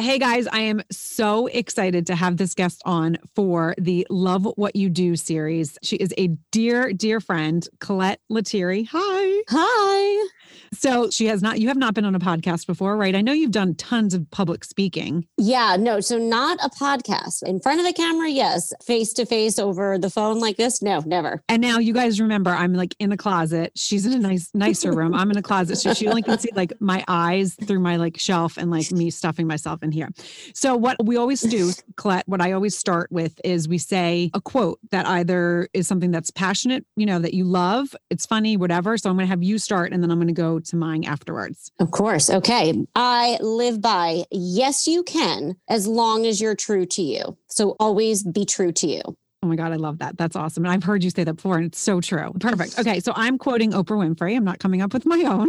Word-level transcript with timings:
Hey 0.00 0.18
guys, 0.18 0.46
I 0.46 0.60
am 0.60 0.80
so 0.90 1.46
excited 1.48 2.06
to 2.06 2.16
have 2.16 2.38
this 2.38 2.54
guest 2.54 2.80
on 2.86 3.18
for 3.34 3.74
the 3.76 4.06
Love 4.08 4.48
What 4.56 4.74
You 4.74 4.88
Do 4.88 5.14
series. 5.14 5.76
She 5.82 5.96
is 5.96 6.14
a 6.16 6.28
dear, 6.50 6.94
dear 6.94 7.20
friend, 7.20 7.68
Colette 7.80 8.18
Lettieri. 8.30 8.88
Hi. 8.90 9.42
Hi. 9.50 10.28
So 10.72 11.10
she 11.10 11.26
has 11.26 11.42
not, 11.42 11.58
you 11.58 11.68
have 11.68 11.76
not 11.76 11.94
been 11.94 12.04
on 12.04 12.14
a 12.14 12.20
podcast 12.20 12.66
before, 12.66 12.96
right? 12.96 13.16
I 13.16 13.22
know 13.22 13.32
you've 13.32 13.50
done 13.50 13.74
tons 13.74 14.14
of 14.14 14.30
public 14.30 14.64
speaking. 14.64 15.26
Yeah, 15.36 15.76
no, 15.78 16.00
so 16.00 16.16
not 16.16 16.58
a 16.62 16.70
podcast. 16.70 17.42
In 17.42 17.60
front 17.60 17.80
of 17.80 17.86
the 17.86 17.92
camera, 17.92 18.28
yes. 18.28 18.72
Face 18.84 19.12
to 19.14 19.26
face 19.26 19.58
over 19.58 19.98
the 19.98 20.10
phone 20.10 20.38
like 20.38 20.56
this, 20.56 20.80
no, 20.80 21.00
never. 21.00 21.42
And 21.48 21.60
now 21.60 21.78
you 21.78 21.92
guys 21.92 22.20
remember 22.20 22.50
I'm 22.50 22.74
like 22.74 22.94
in 23.00 23.10
a 23.10 23.16
closet. 23.16 23.72
She's 23.74 24.06
in 24.06 24.12
a 24.12 24.18
nice, 24.18 24.50
nicer 24.54 24.92
room. 24.92 25.12
I'm 25.12 25.30
in 25.32 25.36
a 25.36 25.42
closet. 25.42 25.76
So 25.76 25.92
she 25.92 26.06
only 26.06 26.22
can 26.22 26.38
see 26.38 26.50
like 26.54 26.72
my 26.80 27.04
eyes 27.08 27.56
through 27.66 27.80
my 27.80 27.96
like 27.96 28.18
shelf 28.18 28.56
and 28.56 28.70
like 28.70 28.92
me 28.92 29.10
stuffing 29.10 29.48
myself 29.48 29.82
in 29.82 29.90
here. 29.90 30.08
So 30.54 30.76
what 30.76 31.04
we 31.04 31.16
always 31.16 31.40
do, 31.40 31.72
Colette, 31.96 32.28
what 32.28 32.40
I 32.40 32.52
always 32.52 32.78
start 32.78 33.10
with 33.10 33.40
is 33.42 33.68
we 33.68 33.78
say 33.78 34.30
a 34.34 34.40
quote 34.40 34.78
that 34.92 35.06
either 35.06 35.68
is 35.74 35.88
something 35.88 36.12
that's 36.12 36.30
passionate, 36.30 36.86
you 36.94 37.06
know, 37.06 37.18
that 37.18 37.34
you 37.34 37.44
love, 37.44 37.96
it's 38.08 38.24
funny, 38.24 38.56
whatever. 38.56 38.96
So 38.96 39.10
I'm 39.10 39.16
going 39.16 39.26
to 39.26 39.30
have 39.30 39.42
you 39.42 39.58
start 39.58 39.92
and 39.92 40.00
then 40.00 40.12
I'm 40.12 40.18
going 40.18 40.28
to 40.28 40.32
go 40.32 40.59
to 40.66 40.76
mine 40.76 41.04
afterwards. 41.04 41.70
Of 41.78 41.90
course. 41.90 42.30
Okay. 42.30 42.84
I 42.94 43.38
live 43.40 43.80
by 43.80 44.24
yes, 44.30 44.86
you 44.86 45.02
can, 45.02 45.56
as 45.68 45.86
long 45.86 46.26
as 46.26 46.40
you're 46.40 46.54
true 46.54 46.86
to 46.86 47.02
you. 47.02 47.36
So 47.48 47.76
always 47.80 48.22
be 48.22 48.44
true 48.44 48.72
to 48.72 48.86
you. 48.86 49.02
Oh 49.42 49.46
my 49.46 49.56
God, 49.56 49.72
I 49.72 49.76
love 49.76 49.98
that. 49.98 50.18
That's 50.18 50.36
awesome. 50.36 50.64
And 50.64 50.72
I've 50.72 50.84
heard 50.84 51.02
you 51.02 51.08
say 51.08 51.24
that 51.24 51.32
before, 51.34 51.56
and 51.56 51.64
it's 51.64 51.80
so 51.80 52.00
true. 52.02 52.32
Perfect. 52.40 52.78
Okay. 52.78 53.00
So 53.00 53.12
I'm 53.16 53.38
quoting 53.38 53.72
Oprah 53.72 53.96
Winfrey. 54.06 54.36
I'm 54.36 54.44
not 54.44 54.58
coming 54.58 54.82
up 54.82 54.92
with 54.92 55.06
my 55.06 55.22
own. 55.22 55.48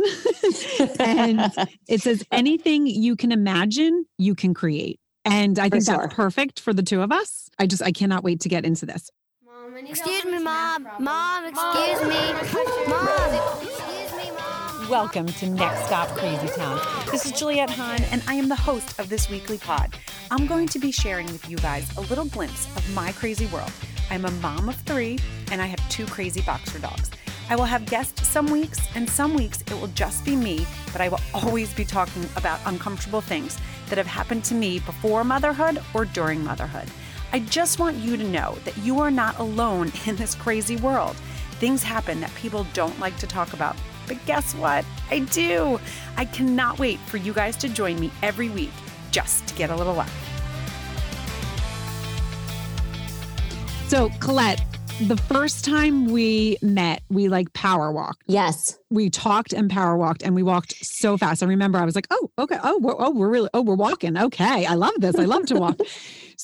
and 0.99 1.51
it 1.89 2.01
says, 2.01 2.23
anything 2.31 2.87
you 2.87 3.17
can 3.17 3.33
imagine, 3.33 4.05
you 4.17 4.33
can 4.33 4.53
create. 4.53 4.99
And 5.25 5.59
I 5.59 5.69
think 5.69 5.83
sure. 5.83 5.97
that's 5.97 6.13
perfect 6.13 6.61
for 6.61 6.73
the 6.73 6.83
two 6.83 7.01
of 7.01 7.11
us. 7.11 7.49
I 7.59 7.67
just, 7.67 7.83
I 7.83 7.91
cannot 7.91 8.23
wait 8.23 8.39
to 8.41 8.49
get 8.49 8.65
into 8.65 8.85
this. 8.85 9.11
Excuse 9.87 10.25
me, 10.25 10.39
mom. 10.39 10.87
Mom, 10.99 11.45
excuse. 11.45 12.01
Mom, 12.01 12.37
excuse 12.37 12.65
me, 12.65 12.87
mom. 12.87 13.77
Welcome 14.91 15.27
to 15.27 15.49
Next 15.49 15.85
Stop 15.85 16.09
Crazy 16.17 16.49
Town. 16.49 16.77
This 17.09 17.25
is 17.25 17.31
Juliet 17.31 17.69
Hahn, 17.69 18.03
and 18.11 18.21
I 18.27 18.33
am 18.33 18.49
the 18.49 18.57
host 18.57 18.99
of 18.99 19.07
this 19.07 19.29
weekly 19.29 19.57
pod. 19.57 19.95
I'm 20.29 20.47
going 20.47 20.67
to 20.67 20.79
be 20.79 20.91
sharing 20.91 21.27
with 21.27 21.49
you 21.49 21.55
guys 21.59 21.95
a 21.95 22.01
little 22.01 22.25
glimpse 22.25 22.65
of 22.75 22.93
my 22.93 23.13
crazy 23.13 23.45
world. 23.45 23.71
I'm 24.09 24.25
a 24.25 24.31
mom 24.31 24.67
of 24.67 24.75
three, 24.75 25.17
and 25.49 25.61
I 25.61 25.67
have 25.67 25.79
two 25.87 26.05
crazy 26.07 26.41
boxer 26.41 26.77
dogs. 26.77 27.09
I 27.49 27.55
will 27.55 27.63
have 27.63 27.85
guests 27.85 28.27
some 28.27 28.47
weeks, 28.47 28.85
and 28.93 29.09
some 29.09 29.33
weeks 29.33 29.61
it 29.61 29.79
will 29.79 29.87
just 29.87 30.25
be 30.25 30.35
me, 30.35 30.67
but 30.91 30.99
I 30.99 31.07
will 31.07 31.21
always 31.33 31.73
be 31.73 31.85
talking 31.85 32.25
about 32.35 32.59
uncomfortable 32.65 33.21
things 33.21 33.57
that 33.87 33.97
have 33.97 34.07
happened 34.07 34.43
to 34.45 34.55
me 34.55 34.79
before 34.79 35.23
motherhood 35.23 35.81
or 35.93 36.03
during 36.03 36.43
motherhood. 36.43 36.89
I 37.31 37.39
just 37.39 37.79
want 37.79 37.95
you 37.95 38.17
to 38.17 38.27
know 38.27 38.57
that 38.65 38.77
you 38.79 38.99
are 38.99 39.09
not 39.09 39.39
alone 39.39 39.93
in 40.05 40.17
this 40.17 40.35
crazy 40.35 40.75
world. 40.75 41.15
Things 41.61 41.81
happen 41.81 42.19
that 42.19 42.35
people 42.35 42.67
don't 42.73 42.99
like 42.99 43.15
to 43.19 43.27
talk 43.27 43.53
about. 43.53 43.77
But 44.11 44.25
guess 44.25 44.53
what? 44.55 44.83
I 45.09 45.19
do. 45.19 45.79
I 46.17 46.25
cannot 46.25 46.79
wait 46.79 46.99
for 46.99 47.15
you 47.15 47.31
guys 47.31 47.55
to 47.55 47.69
join 47.69 47.97
me 47.97 48.11
every 48.21 48.49
week 48.49 48.73
just 49.09 49.47
to 49.47 49.55
get 49.55 49.69
a 49.69 49.75
little 49.77 49.93
laugh. 49.93 50.11
So, 53.87 54.09
Colette, 54.19 54.61
the 54.99 55.15
first 55.15 55.63
time 55.63 56.07
we 56.11 56.57
met, 56.61 57.03
we 57.09 57.29
like 57.29 57.53
power 57.53 57.89
walked. 57.93 58.23
Yes. 58.27 58.77
We 58.89 59.09
talked 59.09 59.53
and 59.53 59.69
power 59.69 59.95
walked, 59.95 60.23
and 60.23 60.35
we 60.35 60.43
walked 60.43 60.73
so 60.85 61.17
fast. 61.17 61.41
I 61.41 61.45
remember 61.45 61.79
I 61.79 61.85
was 61.85 61.95
like, 61.95 62.07
"Oh, 62.11 62.29
okay. 62.37 62.59
Oh, 62.61 62.79
we're, 62.79 62.95
oh, 62.99 63.11
we're 63.11 63.29
really. 63.29 63.49
Oh, 63.53 63.61
we're 63.61 63.75
walking. 63.75 64.17
Okay, 64.17 64.65
I 64.65 64.73
love 64.73 64.95
this. 64.97 65.15
I 65.15 65.23
love 65.23 65.45
to 65.45 65.55
walk." 65.55 65.79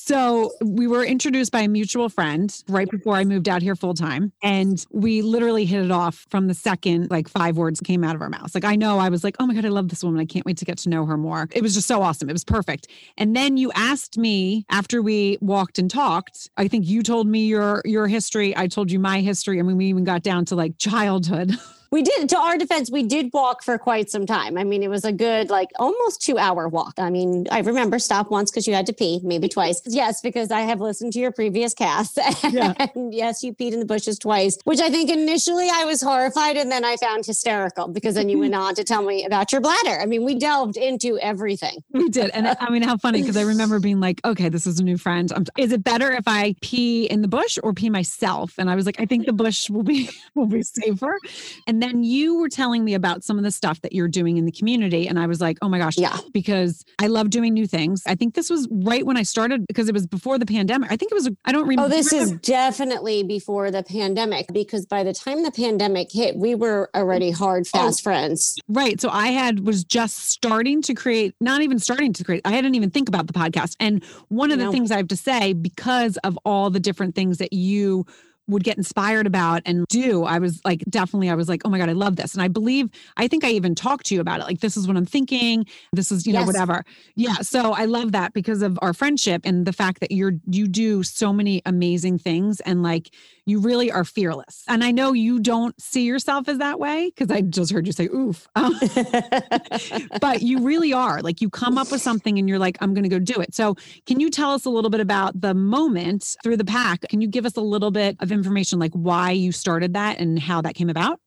So 0.07 0.53
we 0.63 0.87
were 0.87 1.03
introduced 1.03 1.51
by 1.51 1.59
a 1.59 1.67
mutual 1.67 2.07
friend 2.07 2.55
right 2.69 2.89
before 2.89 3.15
I 3.15 3.25
moved 3.25 3.49
out 3.49 3.61
here 3.61 3.75
full 3.75 3.93
time. 3.93 4.31
And 4.41 4.85
we 4.89 5.21
literally 5.21 5.65
hit 5.65 5.83
it 5.83 5.91
off 5.91 6.25
from 6.29 6.47
the 6.47 6.53
second 6.53 7.11
like 7.11 7.27
five 7.27 7.57
words 7.57 7.81
came 7.81 8.05
out 8.05 8.15
of 8.15 8.21
our 8.21 8.29
mouths. 8.29 8.55
Like 8.55 8.63
I 8.63 8.77
know 8.77 8.99
I 8.99 9.09
was 9.09 9.25
like, 9.25 9.35
oh 9.41 9.45
my 9.45 9.53
God, 9.53 9.65
I 9.65 9.67
love 9.67 9.89
this 9.89 10.05
woman. 10.05 10.21
I 10.21 10.25
can't 10.25 10.45
wait 10.45 10.55
to 10.59 10.65
get 10.65 10.77
to 10.77 10.89
know 10.89 11.05
her 11.05 11.17
more. 11.17 11.49
It 11.51 11.61
was 11.61 11.73
just 11.73 11.89
so 11.89 12.01
awesome. 12.01 12.29
It 12.29 12.31
was 12.31 12.45
perfect. 12.45 12.87
And 13.17 13.35
then 13.35 13.57
you 13.57 13.69
asked 13.73 14.17
me 14.17 14.65
after 14.69 15.01
we 15.01 15.39
walked 15.41 15.77
and 15.77 15.91
talked, 15.91 16.49
I 16.55 16.69
think 16.69 16.87
you 16.87 17.03
told 17.03 17.27
me 17.27 17.45
your 17.45 17.81
your 17.83 18.07
history. 18.07 18.55
I 18.55 18.67
told 18.67 18.89
you 18.89 18.99
my 18.99 19.19
history. 19.19 19.59
I 19.59 19.63
mean, 19.63 19.75
we 19.75 19.87
even 19.87 20.05
got 20.05 20.23
down 20.23 20.45
to 20.45 20.55
like 20.55 20.77
childhood. 20.77 21.51
We 21.91 22.01
did, 22.03 22.29
to 22.29 22.37
our 22.37 22.57
defense, 22.57 22.91
we 22.91 23.03
did 23.03 23.29
walk 23.33 23.63
for 23.63 23.77
quite 23.77 24.09
some 24.09 24.25
time. 24.25 24.57
I 24.57 24.63
mean, 24.63 24.83
it 24.83 24.89
was 24.89 25.05
a 25.05 25.11
good, 25.11 25.49
like 25.49 25.69
almost 25.77 26.21
two 26.21 26.37
hour 26.37 26.67
walk. 26.67 26.93
I 26.97 27.09
mean, 27.09 27.47
I 27.51 27.59
remember 27.59 27.99
stop 27.99 28.29
once 28.31 28.51
because 28.51 28.67
you 28.67 28.73
had 28.73 28.85
to 28.87 28.93
pee, 28.93 29.19
maybe 29.23 29.47
twice. 29.47 29.81
Yes, 29.85 30.21
because 30.21 30.51
I 30.51 30.61
have 30.61 30.81
listened 30.81 31.13
to 31.13 31.19
your 31.19 31.31
previous 31.31 31.73
cast. 31.73 32.19
Yeah. 32.47 32.73
and 32.95 33.13
yes, 33.13 33.43
you 33.43 33.53
peed 33.53 33.73
in 33.73 33.79
the 33.79 33.85
bushes 33.85 34.17
twice, 34.17 34.57
which 34.63 34.79
I 34.79 34.89
think 34.89 35.09
initially 35.09 35.69
I 35.71 35.83
was 35.83 36.01
horrified 36.01 36.55
and 36.55 36.71
then 36.71 36.85
I 36.85 36.95
found 36.95 37.25
hysterical 37.25 37.87
because 37.87 38.15
then 38.15 38.29
you 38.29 38.39
went 38.39 38.55
on 38.63 38.73
to 38.75 38.83
tell 38.83 39.01
me 39.01 39.25
about 39.25 39.51
your 39.51 39.59
bladder. 39.59 39.99
I 39.99 40.05
mean, 40.05 40.23
we 40.23 40.35
delved 40.35 40.77
into 40.77 41.19
everything. 41.19 41.83
We 41.91 42.09
did. 42.09 42.29
And 42.31 42.47
I 42.47 42.69
mean, 42.69 42.83
how 42.83 42.97
funny 42.97 43.21
because 43.21 43.37
I 43.37 43.41
remember 43.41 43.79
being 43.79 43.99
like, 43.99 44.21
okay, 44.23 44.49
this 44.49 44.65
is 44.65 44.79
a 44.79 44.83
new 44.83 44.97
friend. 44.97 45.31
I'm, 45.35 45.45
is 45.57 45.71
it 45.71 45.83
better 45.83 46.11
if 46.11 46.23
I 46.27 46.55
pee 46.61 47.05
in 47.05 47.21
the 47.21 47.27
bush 47.27 47.59
or 47.61 47.73
pee 47.73 47.89
myself? 47.89 48.53
And 48.57 48.69
I 48.69 48.75
was 48.75 48.85
like, 48.85 48.99
I 48.99 49.05
think 49.05 49.25
the 49.25 49.33
bush 49.33 49.69
will 49.69 49.83
be 49.83 50.09
will 50.35 50.47
be 50.47 50.63
safer. 50.63 51.17
And 51.65 51.76
then 51.81 52.03
you 52.03 52.39
were 52.39 52.49
telling 52.49 52.83
me 52.83 52.93
about 52.93 53.23
some 53.23 53.37
of 53.37 53.43
the 53.43 53.51
stuff 53.51 53.81
that 53.81 53.93
you're 53.93 54.07
doing 54.07 54.37
in 54.37 54.45
the 54.45 54.51
community. 54.51 55.07
And 55.07 55.19
I 55.19 55.27
was 55.27 55.41
like, 55.41 55.57
oh 55.61 55.69
my 55.69 55.77
gosh, 55.77 55.97
Yeah. 55.97 56.17
because 56.33 56.83
I 56.99 57.07
love 57.07 57.29
doing 57.29 57.53
new 57.53 57.67
things. 57.67 58.03
I 58.05 58.15
think 58.15 58.35
this 58.35 58.49
was 58.49 58.67
right 58.71 59.05
when 59.05 59.17
I 59.17 59.23
started 59.23 59.65
because 59.67 59.87
it 59.89 59.93
was 59.93 60.07
before 60.07 60.37
the 60.37 60.45
pandemic. 60.45 60.91
I 60.91 60.97
think 60.97 61.11
it 61.11 61.15
was, 61.15 61.29
I 61.45 61.51
don't 61.51 61.63
oh, 61.63 61.67
remember. 61.67 61.93
Oh, 61.93 61.97
this 61.97 62.13
is 62.13 62.31
definitely 62.41 63.23
before 63.23 63.71
the 63.71 63.83
pandemic 63.83 64.47
because 64.53 64.85
by 64.85 65.03
the 65.03 65.13
time 65.13 65.43
the 65.43 65.51
pandemic 65.51 66.11
hit, 66.11 66.35
we 66.35 66.55
were 66.55 66.89
already 66.95 67.31
hard, 67.31 67.67
oh. 67.73 67.79
fast 67.79 68.03
friends. 68.03 68.57
Right. 68.67 68.99
So 68.99 69.09
I 69.09 69.27
had 69.27 69.65
was 69.65 69.83
just 69.83 70.29
starting 70.29 70.81
to 70.83 70.93
create, 70.93 71.35
not 71.39 71.61
even 71.61 71.79
starting 71.79 72.13
to 72.13 72.23
create. 72.23 72.41
I 72.45 72.51
hadn't 72.51 72.75
even 72.75 72.89
think 72.89 73.09
about 73.09 73.27
the 73.27 73.33
podcast. 73.33 73.75
And 73.79 74.03
one 74.29 74.51
of 74.51 74.59
the 74.59 74.71
things 74.71 74.91
I 74.91 74.97
have 74.97 75.07
to 75.09 75.17
say, 75.17 75.53
because 75.53 76.17
of 76.17 76.37
all 76.45 76.69
the 76.69 76.79
different 76.79 77.15
things 77.15 77.37
that 77.37 77.53
you 77.53 78.05
would 78.47 78.63
get 78.63 78.77
inspired 78.77 79.27
about 79.27 79.61
and 79.65 79.85
do, 79.87 80.23
I 80.23 80.39
was 80.39 80.61
like, 80.63 80.83
definitely, 80.89 81.29
I 81.29 81.35
was 81.35 81.49
like, 81.49 81.61
oh 81.65 81.69
my 81.69 81.77
God, 81.77 81.89
I 81.89 81.93
love 81.93 82.15
this. 82.15 82.33
And 82.33 82.41
I 82.41 82.47
believe, 82.47 82.89
I 83.17 83.27
think 83.27 83.43
I 83.43 83.49
even 83.49 83.75
talked 83.75 84.05
to 84.07 84.15
you 84.15 84.21
about 84.21 84.39
it. 84.39 84.43
Like, 84.45 84.61
this 84.61 84.77
is 84.77 84.87
what 84.87 84.95
I'm 84.95 85.05
thinking. 85.05 85.65
This 85.91 86.11
is, 86.11 86.25
you 86.25 86.33
know, 86.33 86.39
Yes. 86.39 86.47
whatever. 86.47 86.85
Yeah. 87.15 87.35
So 87.35 87.73
I 87.73 87.85
love 87.85 88.13
that 88.13 88.33
because 88.33 88.61
of 88.61 88.79
our 88.81 88.93
friendship 88.93 89.41
and 89.43 89.65
the 89.65 89.73
fact 89.73 89.99
that 89.99 90.11
you're, 90.11 90.33
you 90.49 90.67
do 90.67 91.03
so 91.03 91.33
many 91.33 91.61
amazing 91.65 92.19
things 92.19 92.59
and 92.61 92.83
like, 92.83 93.13
you 93.47 93.59
really 93.59 93.91
are 93.91 94.03
fearless. 94.03 94.63
And 94.67 94.83
I 94.83 94.91
know 94.91 95.13
you 95.13 95.39
don't 95.39 95.79
see 95.81 96.03
yourself 96.03 96.47
as 96.47 96.59
that 96.59 96.79
way 96.79 97.09
because 97.09 97.31
I 97.31 97.41
just 97.41 97.71
heard 97.71 97.87
you 97.87 97.93
say, 97.93 98.05
oof. 98.05 98.47
Um, 98.55 98.77
but 100.21 100.43
you 100.43 100.59
really 100.59 100.93
are 100.93 101.21
like 101.21 101.41
you 101.41 101.49
come 101.49 101.77
up 101.77 101.91
with 101.91 102.01
something 102.01 102.37
and 102.37 102.47
you're 102.49 102.59
like 102.59 102.77
i'm 102.81 102.93
going 102.93 103.03
to 103.03 103.09
go 103.09 103.19
do 103.19 103.39
it 103.39 103.53
so 103.53 103.75
can 104.05 104.19
you 104.19 104.29
tell 104.29 104.51
us 104.51 104.65
a 104.65 104.69
little 104.69 104.89
bit 104.89 104.99
about 104.99 105.39
the 105.39 105.53
moment 105.53 106.35
through 106.43 106.57
the 106.57 106.65
PAC 106.65 107.07
can 107.09 107.21
you 107.21 107.27
give 107.27 107.45
us 107.45 107.55
a 107.55 107.61
little 107.61 107.91
bit 107.91 108.17
of 108.19 108.31
information 108.31 108.79
like 108.79 108.93
why 108.93 109.31
you 109.31 109.51
started 109.51 109.93
that 109.93 110.19
and 110.19 110.39
how 110.39 110.61
that 110.61 110.75
came 110.75 110.89
about 110.89 111.19